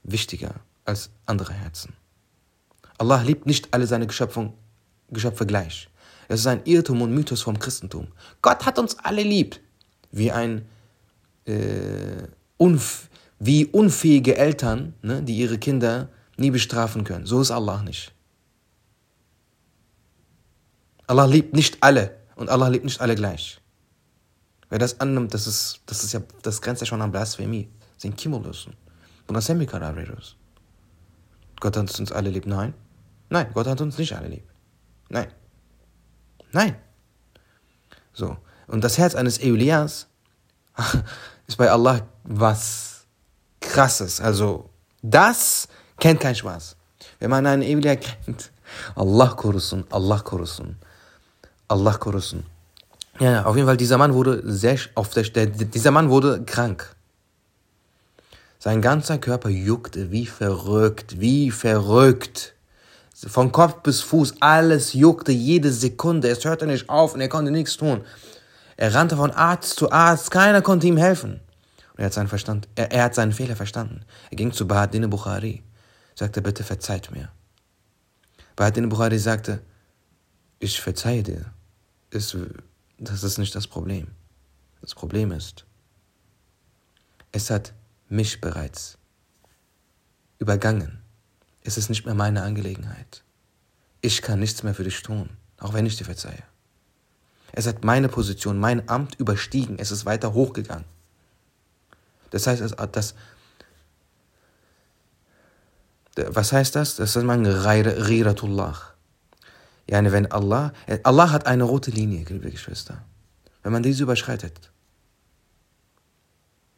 [0.03, 1.94] wichtiger als andere Herzen.
[2.98, 4.53] Allah liebt nicht alle seine Geschöpfung,
[5.09, 5.88] Geschöpfe gleich.
[6.28, 8.09] Das ist ein Irrtum und Mythos vom Christentum.
[8.42, 9.59] Gott hat uns alle lieb.
[10.12, 10.66] Wie ein
[11.46, 12.28] äh,
[12.59, 13.09] unf
[13.42, 17.24] wie unfähige Eltern, ne, die ihre Kinder nie bestrafen können.
[17.24, 18.12] So ist Allah nicht.
[21.07, 23.59] Allah liebt nicht alle und Allah liebt nicht alle gleich.
[24.70, 27.68] Wer das annimmt, das ist, das ist ja, das grenzt ja schon an Blasphemie.
[27.94, 28.74] Das sind Kimolosen.
[31.60, 32.46] Gott hat uns alle lieb.
[32.46, 32.74] Nein.
[33.28, 34.48] Nein, Gott hat uns nicht alle lieb.
[35.08, 35.28] Nein.
[36.52, 36.76] Nein.
[38.12, 38.36] So.
[38.66, 40.06] Und das Herz eines Eulias
[41.46, 43.06] ist bei Allah was
[43.60, 44.20] krasses.
[44.20, 44.70] Also,
[45.02, 45.68] das
[45.98, 46.76] kennt kein Spaß.
[47.18, 48.50] Wenn man einen Eulia kennt,
[48.94, 50.76] Allah korusun, Allah korusun,
[51.68, 52.44] Allah korusun.
[53.20, 56.96] Ja, auf jeden Fall, dieser Mann wurde sehr, auf der, der, dieser Mann wurde krank.
[58.58, 62.54] Sein ganzer Körper juckte wie verrückt, wie verrückt.
[63.14, 66.28] Von Kopf bis Fuß, alles juckte jede Sekunde.
[66.28, 68.02] Es hörte nicht auf und er konnte nichts tun.
[68.78, 71.40] Er rannte von Arzt zu Arzt, keiner konnte ihm helfen.
[71.92, 74.06] Und er hat seinen, Verstand, er, er hat seinen Fehler verstanden.
[74.30, 75.62] Er ging zu Bahadine Bukhari,
[76.14, 77.28] sagte, bitte verzeiht mir.
[78.56, 79.60] Bahadine Bukhari sagte,
[80.58, 81.44] ich verzeihe dir.
[82.10, 82.34] Ist,
[83.01, 84.09] das ist nicht das Problem.
[84.82, 85.64] Das Problem ist,
[87.32, 87.72] es hat
[88.09, 88.98] mich bereits
[90.38, 91.01] übergangen.
[91.62, 93.22] Es ist nicht mehr meine Angelegenheit.
[94.03, 96.42] Ich kann nichts mehr für dich tun, auch wenn ich dir verzeihe.
[97.53, 99.78] Es hat meine Position, mein Amt überstiegen.
[99.78, 100.84] Es ist weiter hochgegangen.
[102.30, 103.14] Das heißt, das,
[106.16, 106.96] was heißt das?
[106.96, 108.78] Das ist mein Riratullah.
[109.91, 110.72] Ja, wenn Allah,
[111.03, 113.03] Allah hat eine rote Linie, liebe Geschwister.
[113.64, 114.70] Wenn man diese überschreitet,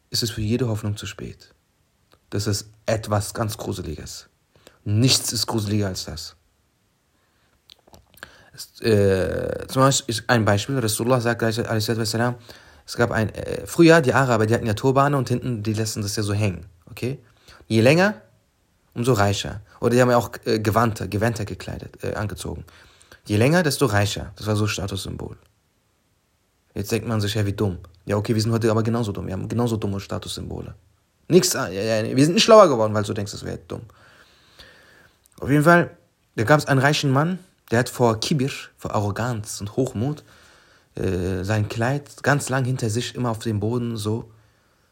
[0.09, 1.53] ist es für jede Hoffnung zu spät.
[2.31, 4.29] Das ist etwas ganz Gruseliges.
[4.83, 6.35] Nichts ist gruseliger als das.
[8.81, 14.55] Äh, zum Beispiel ein Beispiel, Rasulullah sagt, es gab ein, äh, früher die Araber, die
[14.55, 17.19] hatten ja Turbane und hinten, die lassen das ja so hängen, okay?
[17.67, 18.15] Je länger,
[18.95, 19.61] umso reicher.
[19.79, 22.65] Oder die haben ja auch äh, Gewandte, Gewänder gekleidet, äh, angezogen.
[23.25, 24.33] Je länger, desto reicher.
[24.35, 25.37] Das war so Statussymbol.
[26.75, 27.77] Jetzt denkt man sich, ja, wie dumm.
[28.05, 29.27] Ja, okay, wir sind heute aber genauso dumm.
[29.27, 30.75] Wir haben genauso dumme Statussymbole.
[31.29, 33.83] Nichts, äh, wir sind nicht schlauer geworden, weil du denkst, das wäre dumm.
[35.39, 35.95] Auf jeden Fall,
[36.35, 37.39] da gab es einen reichen Mann,
[37.71, 40.23] der hat vor Kibir, vor Arroganz und Hochmut,
[40.95, 44.31] äh, sein Kleid ganz lang hinter sich immer auf dem Boden so,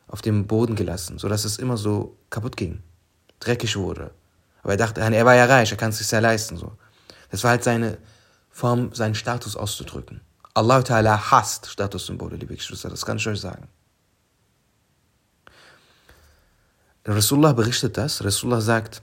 [0.08, 2.82] auf dem Boden gelassen, sodass es immer so kaputt ging,
[3.40, 4.12] dreckig wurde.
[4.64, 6.72] Aber er dachte, er war ja reich, er kann es sich sehr leisten, so.
[7.30, 7.98] Das war halt seine
[8.52, 10.22] Form, seinen Status auszudrücken.
[10.54, 13.68] Allah Ta'ala hasst Statussymbole, liebe Geschwister, das kann ich euch sagen.
[17.06, 19.02] Rasulullah berichtet das, Rasulullah sagt,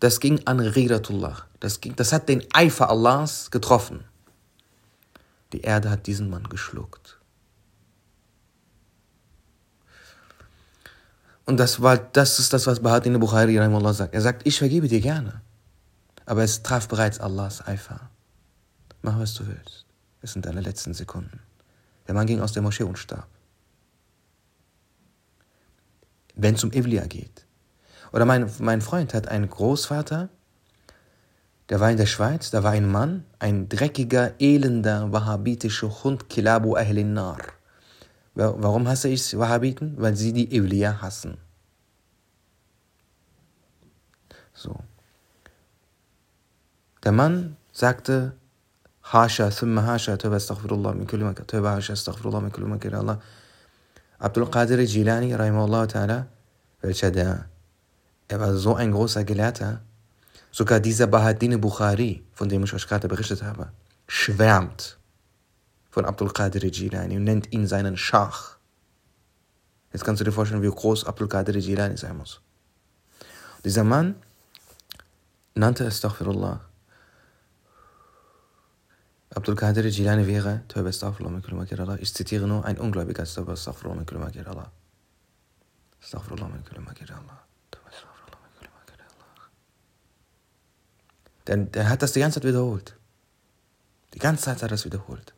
[0.00, 1.46] das ging an Riratullah.
[1.58, 4.04] Das, ging, das hat den Eifer Allahs getroffen.
[5.52, 7.18] Die Erde hat diesen Mann geschluckt.
[11.46, 13.56] Und das, war, das ist das, was Bahadin Bukhari
[13.94, 14.14] sagt.
[14.14, 15.40] Er sagt, ich vergebe dir gerne.
[16.28, 18.10] Aber es traf bereits Allahs Eifer.
[19.00, 19.86] Mach, was du willst.
[20.20, 21.40] Es sind deine letzten Sekunden.
[22.06, 23.28] Der Mann ging aus der Moschee und starb.
[26.34, 27.46] Wenn es um Evliya geht,
[28.12, 30.28] oder mein, mein Freund hat einen Großvater,
[31.70, 36.76] der war in der Schweiz, da war ein Mann, ein dreckiger, elender, wahhabitischer Hund, Kilabu
[36.76, 37.38] Ahlin Nar.
[38.34, 39.94] Warum hasse ich Wahhabiten?
[39.96, 41.38] Weil sie die Evliya hassen.
[44.52, 44.78] So.
[47.04, 48.32] Der Mann sagte,
[49.02, 53.20] Hasha, thumma Hasha, Tauba astaghfirullah min kulli makar, Tauba Hasha, astaghfirullah min kulli makar, Allah.
[54.18, 56.26] Abdul Qadir Jilani, rahimahullah ta'ala,
[56.82, 57.46] welcher der
[58.28, 59.80] er war so ein großer Gelehrter.
[60.50, 63.70] Sogar dieser Bahadine Bukhari, von dem ich euch gerade berichtet habe,
[64.06, 64.98] schwärmt
[65.90, 68.56] von Abdul Qadir Jilani und nennt ihn seinen Schach.
[69.92, 72.40] Jetzt kannst du dir vorstellen, wie groß Abdul Qadir Jilani sein muss.
[73.64, 74.16] Dieser Mann
[75.54, 75.90] nannte
[76.20, 76.67] Allah.
[79.34, 81.98] Abdul Qadir Jilani wäre, Tövbe Astaghfirullah.
[82.00, 84.04] Ich zitiere nur, ein Ungläubiger ist Tövbe Astaghfirullah
[84.46, 84.72] Allah.
[86.02, 87.42] Astaghfirullah Allah.
[91.46, 92.96] Denn der hat das die ganze Zeit wiederholt.
[94.14, 95.34] Die ganze Zeit hat er das wiederholt.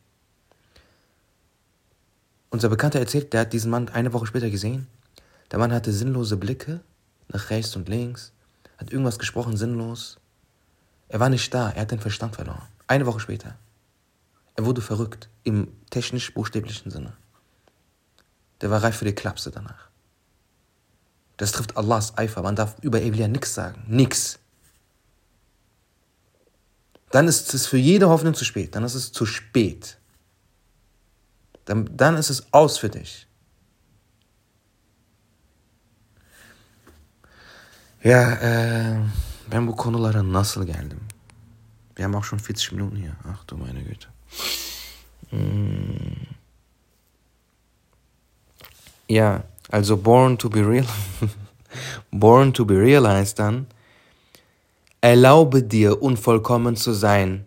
[2.49, 4.87] Unser Bekannter erzählt, der hat diesen Mann eine Woche später gesehen.
[5.51, 6.81] Der Mann hatte sinnlose Blicke
[7.29, 8.33] nach rechts und links,
[8.77, 10.17] hat irgendwas gesprochen, sinnlos.
[11.07, 12.67] Er war nicht da, er hat den Verstand verloren.
[12.87, 13.55] Eine Woche später.
[14.61, 17.13] Er wurde verrückt, im technisch-buchstäblichen Sinne.
[18.61, 19.89] Der war reif für die Klapse danach.
[21.37, 22.43] Das trifft Allahs Eifer.
[22.43, 23.83] Man darf über Evliya nichts sagen.
[23.87, 24.37] Nix.
[27.09, 28.75] Dann ist es für jede Hoffnung zu spät.
[28.75, 29.97] Dann ist es zu spät.
[31.65, 33.25] Dann, dann ist es aus für dich.
[38.03, 39.09] Ya e,
[39.49, 41.01] ben bu konulara nasıl geldim?
[41.95, 43.15] Wir haben auch schon 40 Minuten hier.
[43.23, 44.07] Ach du meine Güte.
[45.31, 46.27] Mm.
[49.07, 50.85] Ja, also Born to be Real.
[52.11, 53.67] born to be Realized dann.
[55.01, 57.45] Erlaube dir, unvollkommen zu sein.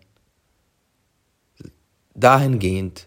[2.15, 3.07] Dahingehend,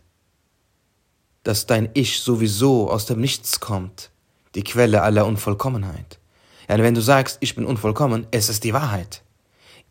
[1.43, 4.09] dass dein Ich sowieso aus dem Nichts kommt,
[4.55, 6.19] die Quelle aller Unvollkommenheit.
[6.67, 9.21] Ja, wenn du sagst, ich bin unvollkommen, es ist die Wahrheit.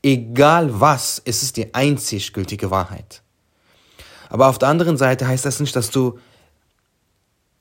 [0.03, 3.23] Egal was, es ist die einzig gültige Wahrheit.
[4.29, 6.19] Aber auf der anderen Seite heißt das nicht, dass du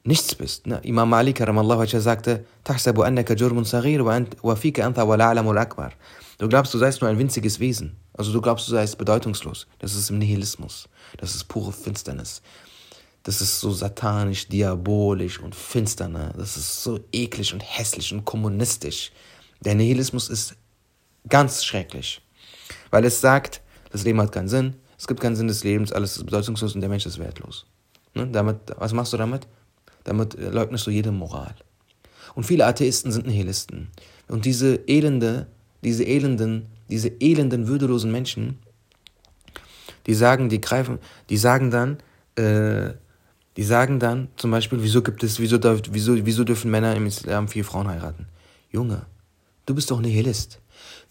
[0.04, 0.68] nichts bist.
[0.68, 0.80] Ne?
[0.84, 2.46] Imam Ali karamallahu sagte,
[6.38, 7.96] Du glaubst, du seist nur ein winziges Wesen.
[8.14, 9.68] Also du glaubst, du seist bedeutungslos.
[9.80, 10.90] Das ist im Nihilismus.
[11.18, 12.42] Das ist pure Finsternis.
[13.24, 16.08] Das ist so satanisch, diabolisch und finster.
[16.08, 16.32] Ne?
[16.38, 19.12] Das ist so eklig und hässlich und kommunistisch.
[19.62, 20.56] Der Nihilismus ist
[21.28, 22.22] ganz schrecklich.
[22.92, 23.62] Weil es sagt,
[23.92, 24.76] das Leben hat keinen Sinn,
[25.06, 27.68] es gibt keinen Sinn des Lebens, alles ist bedeutungslos und der Mensch ist wertlos.
[28.16, 28.26] Ne?
[28.26, 29.48] Damit, was machst du damit?
[30.04, 31.54] Damit leugnest du jede Moral.
[32.34, 33.90] Und viele Atheisten sind Nihilisten.
[34.28, 35.46] Und diese elende,
[35.84, 38.58] diese elenden, diese elenden, würdelosen Menschen,
[40.08, 40.98] die sagen, die greifen,
[41.30, 41.98] die sagen dann,
[42.36, 42.96] äh,
[43.58, 45.60] die sagen dann zum Beispiel, wieso gibt es, wieso,
[45.92, 48.26] wieso, wieso dürfen Männer im Islam vier Frauen heiraten?
[48.72, 49.06] Junge,
[49.68, 50.62] du bist doch Nihilist.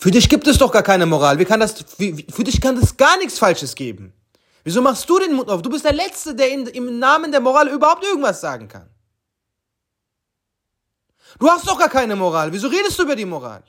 [0.04, 1.38] Für dich gibt es doch gar keine Moral.
[1.38, 4.12] Wie kann das, für, für dich kann es gar nichts Falsches geben.
[4.62, 5.62] Wieso machst du den Mund auf?
[5.62, 8.90] Du bist der Letzte, der in, im Namen der Moral überhaupt irgendwas sagen kann.
[11.38, 12.52] Du hast doch gar keine Moral.
[12.52, 13.64] Wieso redest du über die Moral?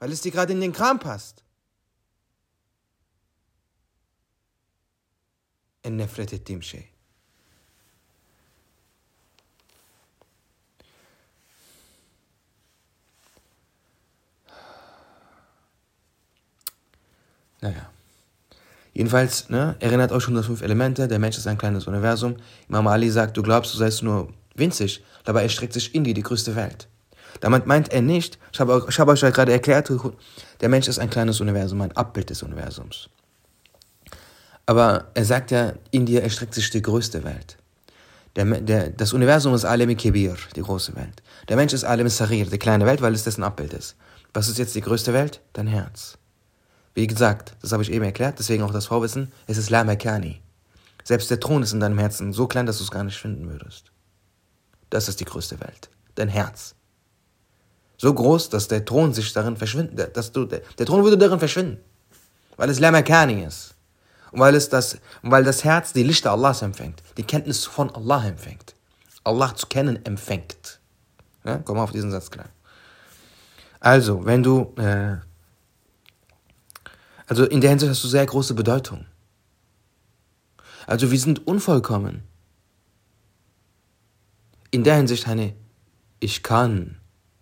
[0.00, 1.44] Weil es dir gerade in den Kram passt.
[5.84, 6.95] In Nefretetim Shea.
[17.60, 17.90] Naja.
[18.92, 22.36] Jedenfalls, ne, erinnert euch schon das fünf Elemente, der Mensch ist ein kleines Universum.
[22.68, 26.22] Imam Ali sagt, du glaubst, du seist nur winzig, dabei erstreckt sich in dir die
[26.22, 26.88] größte Welt.
[27.40, 29.92] Damit meint er nicht, ich habe, ich habe euch ja gerade erklärt,
[30.60, 33.10] der Mensch ist ein kleines Universum, ein Abbild des Universums.
[34.64, 37.58] Aber er sagt ja, in dir erstreckt sich die größte Welt.
[38.34, 41.22] Der, der, das Universum ist Alem Kebir, die große Welt.
[41.48, 43.96] Der Mensch ist Alem Sarir, die kleine Welt, weil es dessen Abbild ist.
[44.34, 45.40] Was ist jetzt die größte Welt?
[45.52, 46.18] Dein Herz.
[46.96, 50.40] Wie gesagt, das habe ich eben erklärt, deswegen auch das Vorwissen, es ist La Mekani.
[51.04, 53.50] Selbst der Thron ist in deinem Herzen so klein, dass du es gar nicht finden
[53.50, 53.92] würdest.
[54.88, 55.90] Das ist die größte Welt.
[56.14, 56.74] Dein Herz.
[57.98, 61.38] So groß, dass der Thron sich darin verschwindet, dass du, der, der Thron würde darin
[61.38, 61.78] verschwinden.
[62.56, 63.74] Weil es La Mekani ist.
[64.32, 68.26] Und weil, es das, weil das Herz die Lichter Allahs empfängt, die Kenntnis von Allah
[68.26, 68.74] empfängt.
[69.22, 70.80] Allah zu kennen empfängt.
[71.44, 72.48] Ja, komm auf diesen Satz klar.
[73.80, 75.18] Also, wenn du äh,
[77.26, 79.06] also in der Hinsicht hast du sehr große Bedeutung.
[80.86, 82.22] Also wir sind unvollkommen.
[84.70, 85.54] In der Hinsicht eine
[86.20, 86.98] ich kann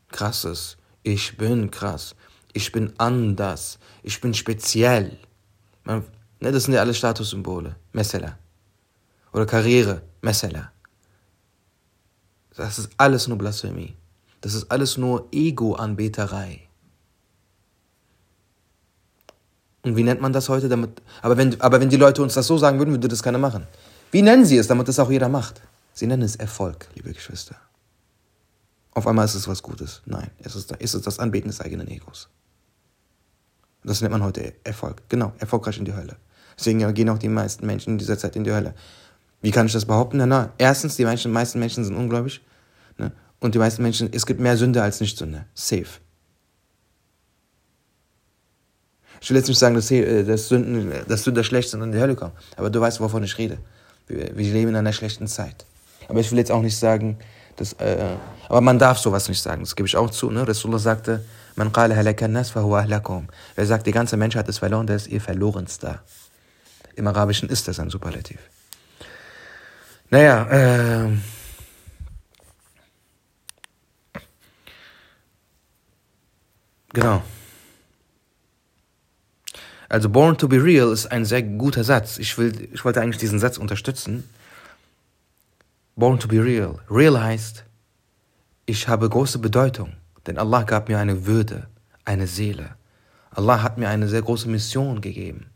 [0.09, 2.14] krasses, ich bin krass,
[2.53, 5.18] ich bin anders, ich bin speziell.
[5.85, 6.05] Man,
[6.41, 8.39] ne, das sind ja alle Statussymbole, Messela.
[9.32, 10.72] Oder Karriere, Messela.
[12.57, 13.97] Das ist alles nur Blasphemie.
[14.41, 16.63] Das ist alles nur Ego-Anbeterei.
[19.85, 20.68] Und wie nennt man das heute?
[20.68, 23.39] Damit, aber, wenn, aber wenn die Leute uns das so sagen würden, würde das keiner
[23.39, 23.66] machen.
[24.11, 25.61] Wie nennen sie es, damit das auch jeder macht?
[25.93, 27.57] Sie nennen es Erfolg, liebe Geschwister.
[28.93, 30.03] Auf einmal ist es was Gutes.
[30.07, 32.28] Nein, es ist, es ist das Anbeten des eigenen Egos.
[33.85, 35.03] Das nennt man heute Erfolg.
[35.09, 36.16] Genau, erfolgreich in die Hölle.
[36.59, 38.74] Deswegen gehen auch die meisten Menschen in dieser Zeit in die Hölle.
[39.43, 40.16] Wie kann ich das behaupten?
[40.16, 42.41] Na, na, erstens, die meisten, meisten Menschen sind ungläubig.
[42.97, 43.12] Ne?
[43.41, 45.45] Und die meisten Menschen, es gibt mehr Sünde als Nicht-Sünde.
[45.53, 46.01] Safe.
[49.24, 51.92] Ich will jetzt nicht sagen, dass, äh, dass, Sünden, dass Sünder schlecht sind und in
[51.92, 52.34] die Hölle kommen.
[52.58, 53.56] Aber du weißt, wovon ich rede.
[54.06, 55.64] Wir, wir leben in einer schlechten Zeit.
[56.08, 57.16] Aber ich will jetzt auch nicht sagen,
[57.56, 58.16] dass, äh,
[58.50, 59.62] aber man darf sowas nicht sagen.
[59.62, 60.30] Das gebe ich auch zu.
[60.30, 60.46] Ne?
[60.46, 61.24] Rasulullah sagte,
[61.56, 61.94] man qala
[62.28, 63.28] nas ahlakum.
[63.54, 66.02] Wer sagt, die ganze Menschheit ist verloren, der ist ihr Verlorenster.
[66.94, 68.40] Im Arabischen ist das ein Superlativ.
[70.10, 71.08] Naja, äh,
[76.92, 77.22] genau.
[79.89, 82.18] Also Born to be Real ist ein sehr guter Satz.
[82.18, 84.28] Ich, will, ich wollte eigentlich diesen Satz unterstützen.
[85.97, 86.78] Born to be Real.
[86.91, 87.64] Real heißt,
[88.66, 89.93] ich habe große Bedeutung,
[90.26, 91.66] denn Allah gab mir eine Würde,
[92.05, 92.76] eine Seele.
[93.30, 95.47] Allah hat mir eine sehr große Mission gegeben.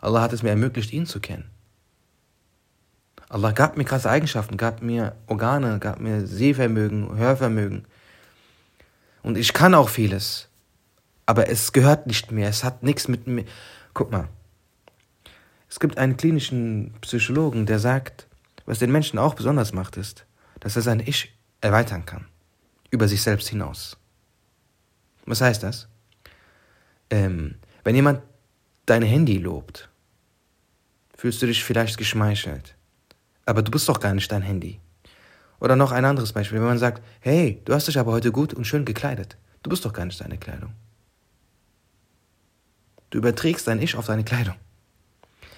[0.00, 1.50] Allah hat es mir ermöglicht, ihn zu kennen.
[3.28, 7.84] Allah gab mir krasse Eigenschaften, gab mir Organe, gab mir Sehvermögen, Hörvermögen.
[9.22, 10.48] Und ich kann auch vieles.
[11.26, 12.48] Aber es gehört nicht mehr.
[12.48, 13.44] Es hat nichts mit mir.
[13.98, 14.28] Guck mal.
[15.68, 18.28] Es gibt einen klinischen Psychologen, der sagt,
[18.64, 20.24] was den Menschen auch besonders macht, ist,
[20.60, 22.26] dass er sein Ich erweitern kann.
[22.92, 23.96] Über sich selbst hinaus.
[25.26, 25.88] Was heißt das?
[27.10, 28.22] Ähm, wenn jemand
[28.86, 29.88] dein Handy lobt,
[31.16, 32.76] fühlst du dich vielleicht geschmeichelt.
[33.46, 34.78] Aber du bist doch gar nicht dein Handy.
[35.58, 38.54] Oder noch ein anderes Beispiel, wenn man sagt, hey, du hast dich aber heute gut
[38.54, 39.36] und schön gekleidet.
[39.64, 40.72] Du bist doch gar nicht deine Kleidung.
[43.10, 44.54] Du überträgst dein Ich auf deine Kleidung.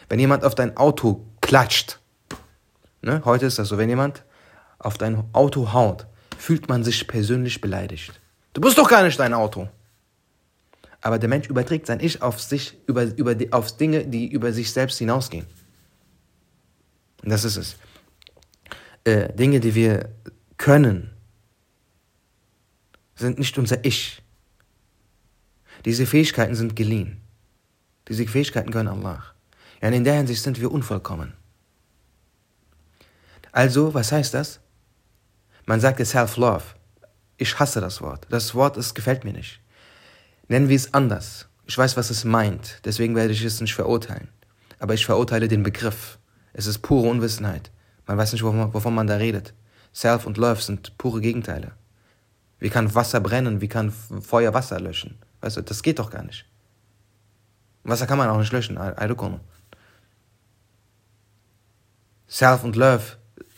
[0.08, 1.98] Wenn jemand auf dein Auto klatscht,
[3.02, 4.24] ne, heute ist das so, wenn jemand
[4.78, 6.06] auf dein Auto haut,
[6.38, 8.20] fühlt man sich persönlich beleidigt.
[8.52, 9.68] Du bist doch gar nicht dein Auto.
[11.00, 14.72] Aber der Mensch überträgt sein Ich auf sich, über, über auf Dinge, die über sich
[14.72, 15.46] selbst hinausgehen.
[17.22, 17.76] Und das ist es.
[19.04, 20.10] Äh, Dinge, die wir
[20.56, 21.10] können,
[23.14, 24.22] sind nicht unser Ich.
[25.84, 27.20] Diese Fähigkeiten sind geliehen.
[28.10, 29.22] Diese Fähigkeiten gehören Allah.
[29.80, 31.32] Ja, in der Hinsicht sind wir unvollkommen.
[33.52, 34.58] Also, was heißt das?
[35.64, 36.64] Man sagt es Self-Love.
[37.36, 38.26] Ich hasse das Wort.
[38.28, 39.60] Das Wort, es gefällt mir nicht.
[40.48, 41.48] Nennen wir es anders.
[41.66, 44.28] Ich weiß, was es meint, deswegen werde ich es nicht verurteilen.
[44.80, 46.18] Aber ich verurteile den Begriff.
[46.52, 47.70] Es ist pure Unwissenheit.
[48.08, 49.54] Man weiß nicht, wovon, wovon man da redet.
[49.92, 51.74] Self und Love sind pure Gegenteile.
[52.58, 53.60] Wie kann Wasser brennen?
[53.60, 55.20] Wie kann Feuer Wasser löschen?
[55.42, 56.49] Weißt du, das geht doch gar nicht.
[57.84, 59.40] Wasser kann man auch nicht löschen, Aidokono.
[62.28, 63.02] Self und Love,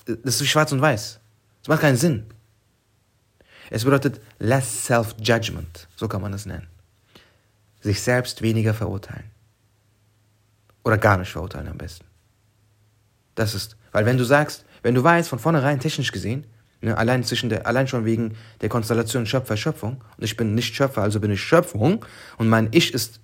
[0.06, 1.20] das ist wie schwarz und weiß.
[1.62, 2.26] Das macht keinen Sinn.
[3.70, 6.68] Es bedeutet less self-judgment, so kann man es nennen
[7.82, 9.30] sich selbst weniger verurteilen.
[10.84, 12.06] Oder gar nicht verurteilen am besten.
[13.34, 16.46] Das ist, weil wenn du sagst, wenn du weißt, von vornherein technisch gesehen,
[16.80, 21.02] ne, allein, zwischen der, allein schon wegen der Konstellation Schöpfer-Schöpfung, und ich bin nicht Schöpfer,
[21.02, 22.04] also bin ich Schöpfung,
[22.38, 23.20] und mein Ich ist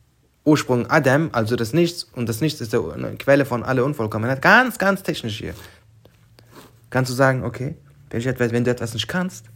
[0.49, 2.79] Ursprung Adam, also das Nichts, und das Nichts ist die
[3.19, 5.55] Quelle von aller Unvollkommenheit, ganz, ganz technisch hier.
[6.91, 7.77] Kannst du sagen, okay,
[8.11, 9.47] wenn, etwas, wenn du etwas nicht kannst,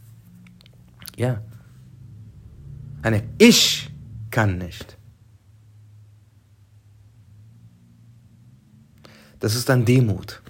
[1.17, 1.41] ja.
[3.01, 3.89] Eine Ich
[4.31, 4.97] kann nicht.
[9.39, 10.41] Das ist dann Demut.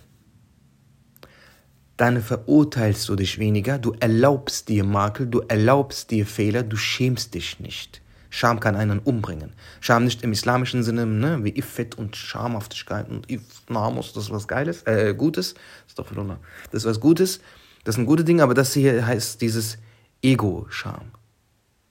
[1.97, 7.33] Dann verurteilst du dich weniger, du erlaubst dir Makel, du erlaubst dir Fehler, du schämst
[7.33, 8.02] dich nicht.
[8.35, 9.53] Scham kann einen umbringen.
[9.79, 14.47] Scham nicht im islamischen Sinne, ne, wie Iffet und Schamhaftigkeit und Ifnamus, das ist was
[14.47, 15.53] Geiles, äh, Gutes.
[15.95, 17.41] Das ist was Gutes.
[17.83, 19.77] Das sind gute Dinge, aber das hier heißt dieses
[20.23, 21.11] Ego-Scham.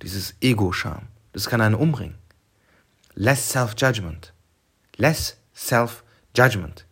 [0.03, 1.03] Dieses Ego-Scham.
[1.33, 2.17] Das kann einen umbringen.
[3.15, 4.33] Less self-judgment.
[4.97, 6.87] Less self-judgment.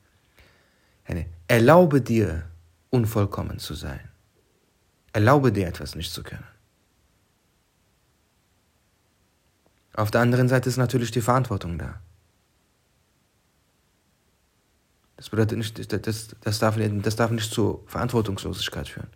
[1.49, 2.45] Erlaube dir,
[2.91, 4.09] unvollkommen zu sein.
[5.13, 6.47] Erlaube dir etwas nicht zu können.
[9.95, 12.01] Auf der anderen Seite ist natürlich die Verantwortung da.
[15.17, 19.09] Das bedeutet nicht, das, das, darf, das darf nicht zu Verantwortungslosigkeit führen.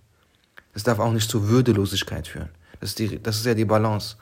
[0.75, 2.51] Das darf auch nicht zu Würdelosigkeit führen.
[2.81, 4.16] Das ist, die, das ist ja die Balance.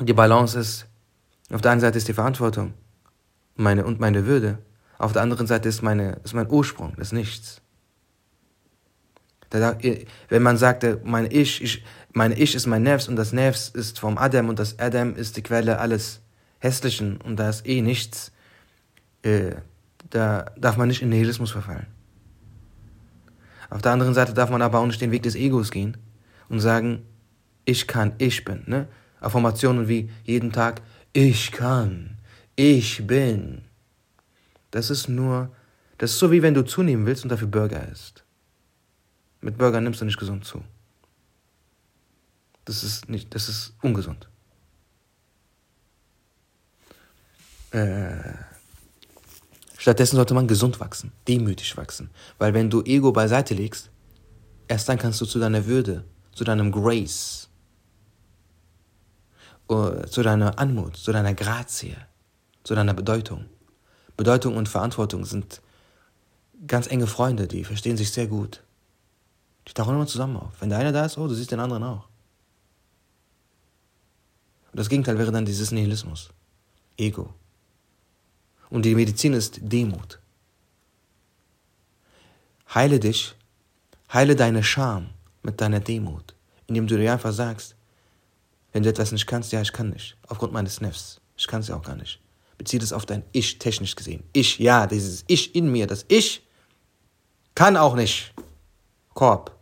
[0.00, 0.86] Die Balance ist,
[1.50, 2.74] auf der einen Seite ist die Verantwortung
[3.56, 4.58] meine, und meine Würde,
[4.98, 7.60] auf der anderen Seite ist, meine, ist mein Ursprung, das Nichts.
[9.50, 13.98] Wenn man sagt, mein Ich, ich, mein Ich ist mein Nervs und das Nervs ist
[13.98, 16.20] vom Adam und das Adam ist die Quelle alles
[16.58, 18.32] Hässlichen und da ist eh nichts,
[19.22, 19.52] äh,
[20.10, 21.86] da darf man nicht in Nihilismus verfallen.
[23.70, 25.96] Auf der anderen Seite darf man aber auch nicht den Weg des Egos gehen
[26.48, 27.02] und sagen,
[27.64, 28.62] ich kann, ich bin.
[28.66, 28.88] Ne?
[29.20, 30.80] Affirmationen wie jeden Tag,
[31.12, 32.16] ich kann,
[32.56, 33.62] ich bin.
[34.70, 35.50] Das ist nur,
[35.98, 38.24] das ist so wie wenn du zunehmen willst und dafür Burger isst.
[39.40, 40.62] Mit Burger nimmst du nicht gesund zu.
[42.68, 44.28] Das ist nicht, das ist ungesund.
[47.70, 48.34] Äh,
[49.78, 52.10] stattdessen sollte man gesund wachsen, demütig wachsen.
[52.36, 53.88] Weil wenn du Ego beiseite legst,
[54.68, 57.48] erst dann kannst du zu deiner Würde, zu deinem Grace,
[59.70, 61.96] uh, zu deiner Anmut, zu deiner Grazie,
[62.64, 63.46] zu deiner Bedeutung.
[64.18, 65.62] Bedeutung und Verantwortung sind
[66.66, 68.62] ganz enge Freunde, die verstehen sich sehr gut.
[69.66, 70.52] Die tauchen immer zusammen auf.
[70.60, 72.07] Wenn der eine da ist, oh, du siehst den anderen auch.
[74.78, 76.30] Das Gegenteil wäre dann dieses Nihilismus.
[76.96, 77.34] Ego.
[78.70, 80.20] Und die Medizin ist Demut.
[82.72, 83.34] Heile dich,
[84.12, 85.08] heile deine Scham
[85.42, 86.36] mit deiner Demut,
[86.68, 87.74] indem du dir einfach sagst,
[88.72, 91.20] wenn du etwas nicht kannst, ja, ich kann nicht, aufgrund meines Nefs.
[91.36, 92.20] Ich kann es ja auch gar nicht.
[92.56, 94.22] Bezieht es auf dein Ich, technisch gesehen.
[94.32, 96.46] Ich, ja, dieses Ich in mir, das Ich
[97.56, 98.32] kann auch nicht.
[99.12, 99.57] Korb.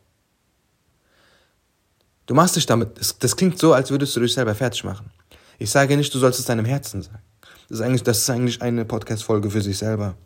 [2.27, 5.11] Du machst dich damit, das, klingt so, als würdest du dich selber fertig machen.
[5.59, 7.22] Ich sage nicht, du sollst es deinem Herzen sagen.
[7.68, 10.16] Das ist eigentlich, das ist eigentlich eine Podcast-Folge für sich selber.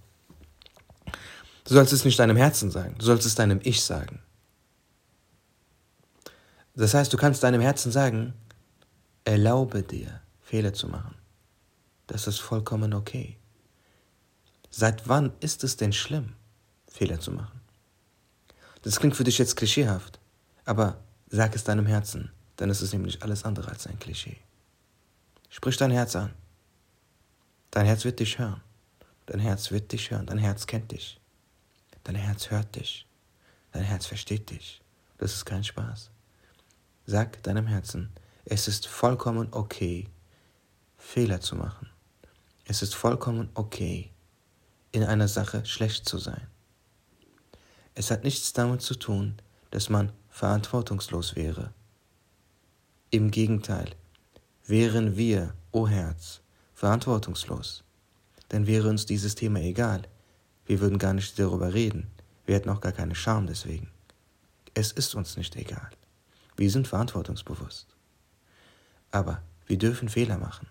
[1.65, 4.21] Du sollst es nicht deinem Herzen sagen, du sollst es deinem Ich sagen.
[6.75, 8.33] Das heißt, du kannst deinem Herzen sagen,
[9.25, 11.15] erlaube dir, Fehler zu machen.
[12.07, 13.37] Das ist vollkommen okay.
[14.71, 16.33] Seit wann ist es denn schlimm,
[16.89, 17.61] Fehler zu machen?
[18.83, 20.19] Das klingt für dich jetzt klischeehaft,
[20.65, 20.99] aber
[21.31, 22.31] sag es deinem Herzen,
[22.69, 24.37] ist es nämlich alles andere als ein Klischee.
[25.49, 26.35] Sprich dein Herz an.
[27.71, 28.61] Dein Herz wird dich hören.
[29.25, 30.27] Dein Herz wird dich hören.
[30.27, 31.19] Dein Herz kennt dich.
[32.05, 33.07] Dein Herz hört dich.
[33.73, 34.83] Dein Herz versteht dich.
[35.19, 36.11] Das ist kein Spaß.
[37.07, 38.11] Sag deinem Herzen,
[38.45, 40.09] es ist vollkommen okay,
[40.99, 41.89] Fehler zu machen.
[42.65, 44.11] Es ist vollkommen okay,
[44.93, 46.47] in einer Sache schlecht zu sein.
[47.95, 49.37] Es hat nichts damit zu tun,
[49.71, 51.75] dass man verantwortungslos wäre.
[53.11, 53.91] Im Gegenteil,
[54.67, 56.41] wären wir, o oh Herz,
[56.73, 57.85] verantwortungslos,
[58.49, 60.01] dann wäre uns dieses Thema egal.
[60.65, 62.07] Wir würden gar nicht darüber reden.
[62.47, 63.91] Wir hätten auch gar keine Scham deswegen.
[64.73, 65.91] Es ist uns nicht egal.
[66.57, 67.89] Wir sind verantwortungsbewusst.
[69.11, 70.69] Aber wir dürfen Fehler machen.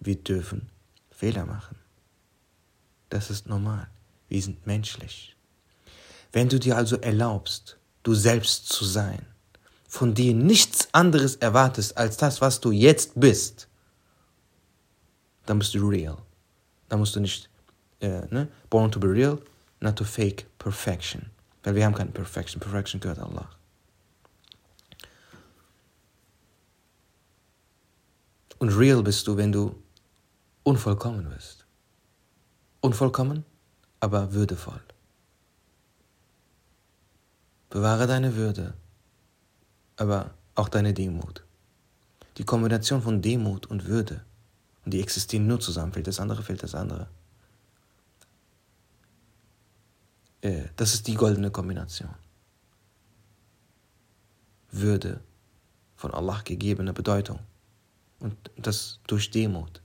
[0.00, 0.70] Wir dürfen
[1.10, 1.76] Fehler machen.
[3.10, 3.88] Das ist normal.
[4.30, 5.36] Wir sind menschlich.
[6.32, 9.26] Wenn du dir also erlaubst, du selbst zu sein,
[9.88, 13.68] von dir nichts anderes erwartest als das, was du jetzt bist,
[15.46, 16.18] dann bist du real.
[16.88, 17.48] Dann musst du nicht,
[18.00, 18.48] äh, ne?
[18.70, 19.38] Born to be real,
[19.80, 21.30] not to fake perfection.
[21.62, 22.60] Weil wir haben keine Perfection.
[22.60, 23.48] Perfection gehört Allah.
[28.58, 29.74] Und real bist du, wenn du
[30.62, 31.66] unvollkommen bist.
[32.80, 33.44] Unvollkommen,
[33.98, 34.80] aber würdevoll.
[37.76, 38.72] Bewahre deine Würde,
[39.96, 41.44] aber auch deine Demut.
[42.38, 44.24] Die Kombination von Demut und Würde
[44.86, 45.92] und die existieren nur zusammen.
[45.92, 47.06] Fehlt das andere, fehlt das andere.
[50.40, 52.14] Äh, das ist die goldene Kombination.
[54.70, 55.20] Würde
[55.96, 57.40] von Allah gegebene Bedeutung.
[58.20, 59.82] Und das durch Demut.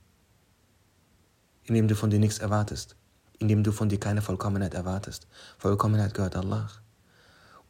[1.66, 2.96] Indem du von dir nichts erwartest.
[3.40, 5.28] Indem du von dir keine Vollkommenheit erwartest.
[5.58, 6.70] Vollkommenheit gehört Allah.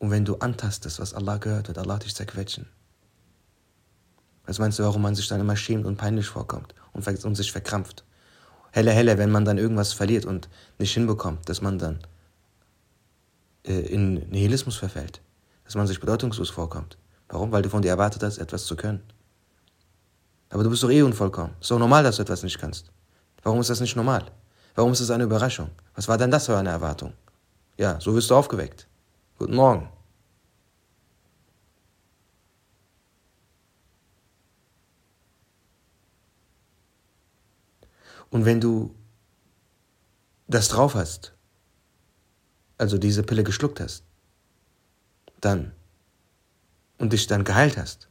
[0.01, 2.65] Und wenn du antastest, was Allah gehört, wird Allah dich zerquetschen.
[4.47, 8.03] Was meinst du, warum man sich dann immer schämt und peinlich vorkommt und, sich verkrampft?
[8.71, 10.49] Helle, helle, wenn man dann irgendwas verliert und
[10.79, 11.99] nicht hinbekommt, dass man dann
[13.63, 15.21] äh, in Nihilismus verfällt,
[15.65, 16.97] dass man sich bedeutungslos vorkommt.
[17.29, 17.51] Warum?
[17.51, 19.03] Weil du von dir erwartet hast, etwas zu können.
[20.49, 21.53] Aber du bist doch eh unvollkommen.
[21.61, 22.91] Ist doch normal, dass du etwas nicht kannst.
[23.43, 24.25] Warum ist das nicht normal?
[24.73, 25.69] Warum ist das eine Überraschung?
[25.93, 27.13] Was war denn das für eine Erwartung?
[27.77, 28.87] Ja, so wirst du aufgeweckt.
[29.41, 29.89] Guten Morgen.
[38.29, 38.93] Und wenn du
[40.47, 41.33] das drauf hast,
[42.77, 44.03] also diese Pille geschluckt hast,
[45.39, 45.71] dann
[46.99, 48.09] und dich dann geheilt hast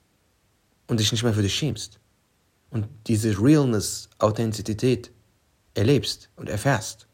[0.88, 2.00] und dich nicht mehr für dich schämst
[2.70, 5.12] und diese Realness, Authentizität
[5.74, 7.06] erlebst und erfährst,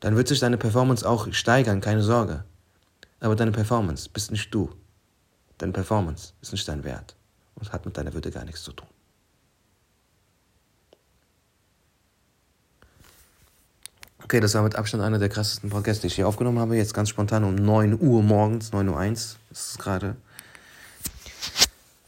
[0.00, 2.44] dann wird sich deine Performance auch steigern, keine Sorge.
[3.20, 4.70] Aber deine Performance bist nicht du.
[5.58, 7.16] Deine Performance ist nicht dein Wert
[7.54, 8.88] und hat mit deiner Würde gar nichts zu tun.
[14.22, 16.76] Okay, das war mit Abstand einer der krassesten Podcasts, die ich hier aufgenommen habe.
[16.76, 20.16] Jetzt ganz spontan um 9 Uhr morgens, 9.01 Uhr ist es gerade.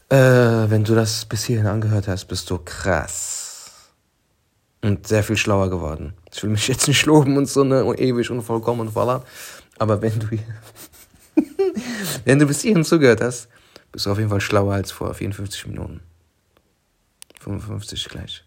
[0.09, 3.38] Äh, wenn du das bis hierhin angehört hast, bist du krass.
[4.81, 6.13] Und sehr viel schlauer geworden.
[6.33, 9.25] Ich will mich jetzt nicht loben und so ne, ewig und vollkommen und voller.
[9.77, 10.27] Aber wenn du
[12.25, 13.49] wenn du bis hierhin zugehört hast,
[13.91, 16.01] bist du auf jeden Fall schlauer als vor 54 Minuten.
[17.41, 18.43] 55 gleich.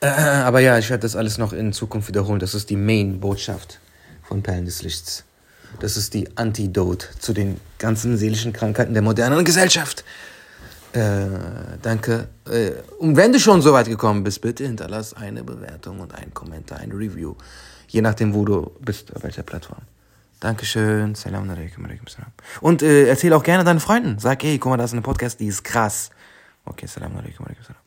[0.00, 2.38] Äh, aber ja, ich werde das alles noch in Zukunft wiederholen.
[2.38, 3.80] Das ist die Main-Botschaft
[4.22, 5.24] von Perlen des Lichts.
[5.80, 10.04] Das ist die Antidote zu den ganzen seelischen Krankheiten der modernen Gesellschaft.
[10.92, 12.28] Äh, danke.
[12.48, 16.32] Äh, und wenn du schon so weit gekommen bist, bitte hinterlass eine Bewertung und einen
[16.32, 17.34] Kommentar, ein Review.
[17.88, 19.82] Je nachdem, wo du bist, auf welcher Plattform.
[20.40, 21.14] Dankeschön.
[21.14, 21.84] Salam alaikum.
[21.84, 22.32] alaikum salam.
[22.60, 24.18] Und äh, erzähl auch gerne deinen Freunden.
[24.18, 26.10] Sag, ey, guck mal, da ist eine Podcast, die ist krass.
[26.64, 27.46] Okay, salam alaikum.
[27.46, 27.85] alaikum salam.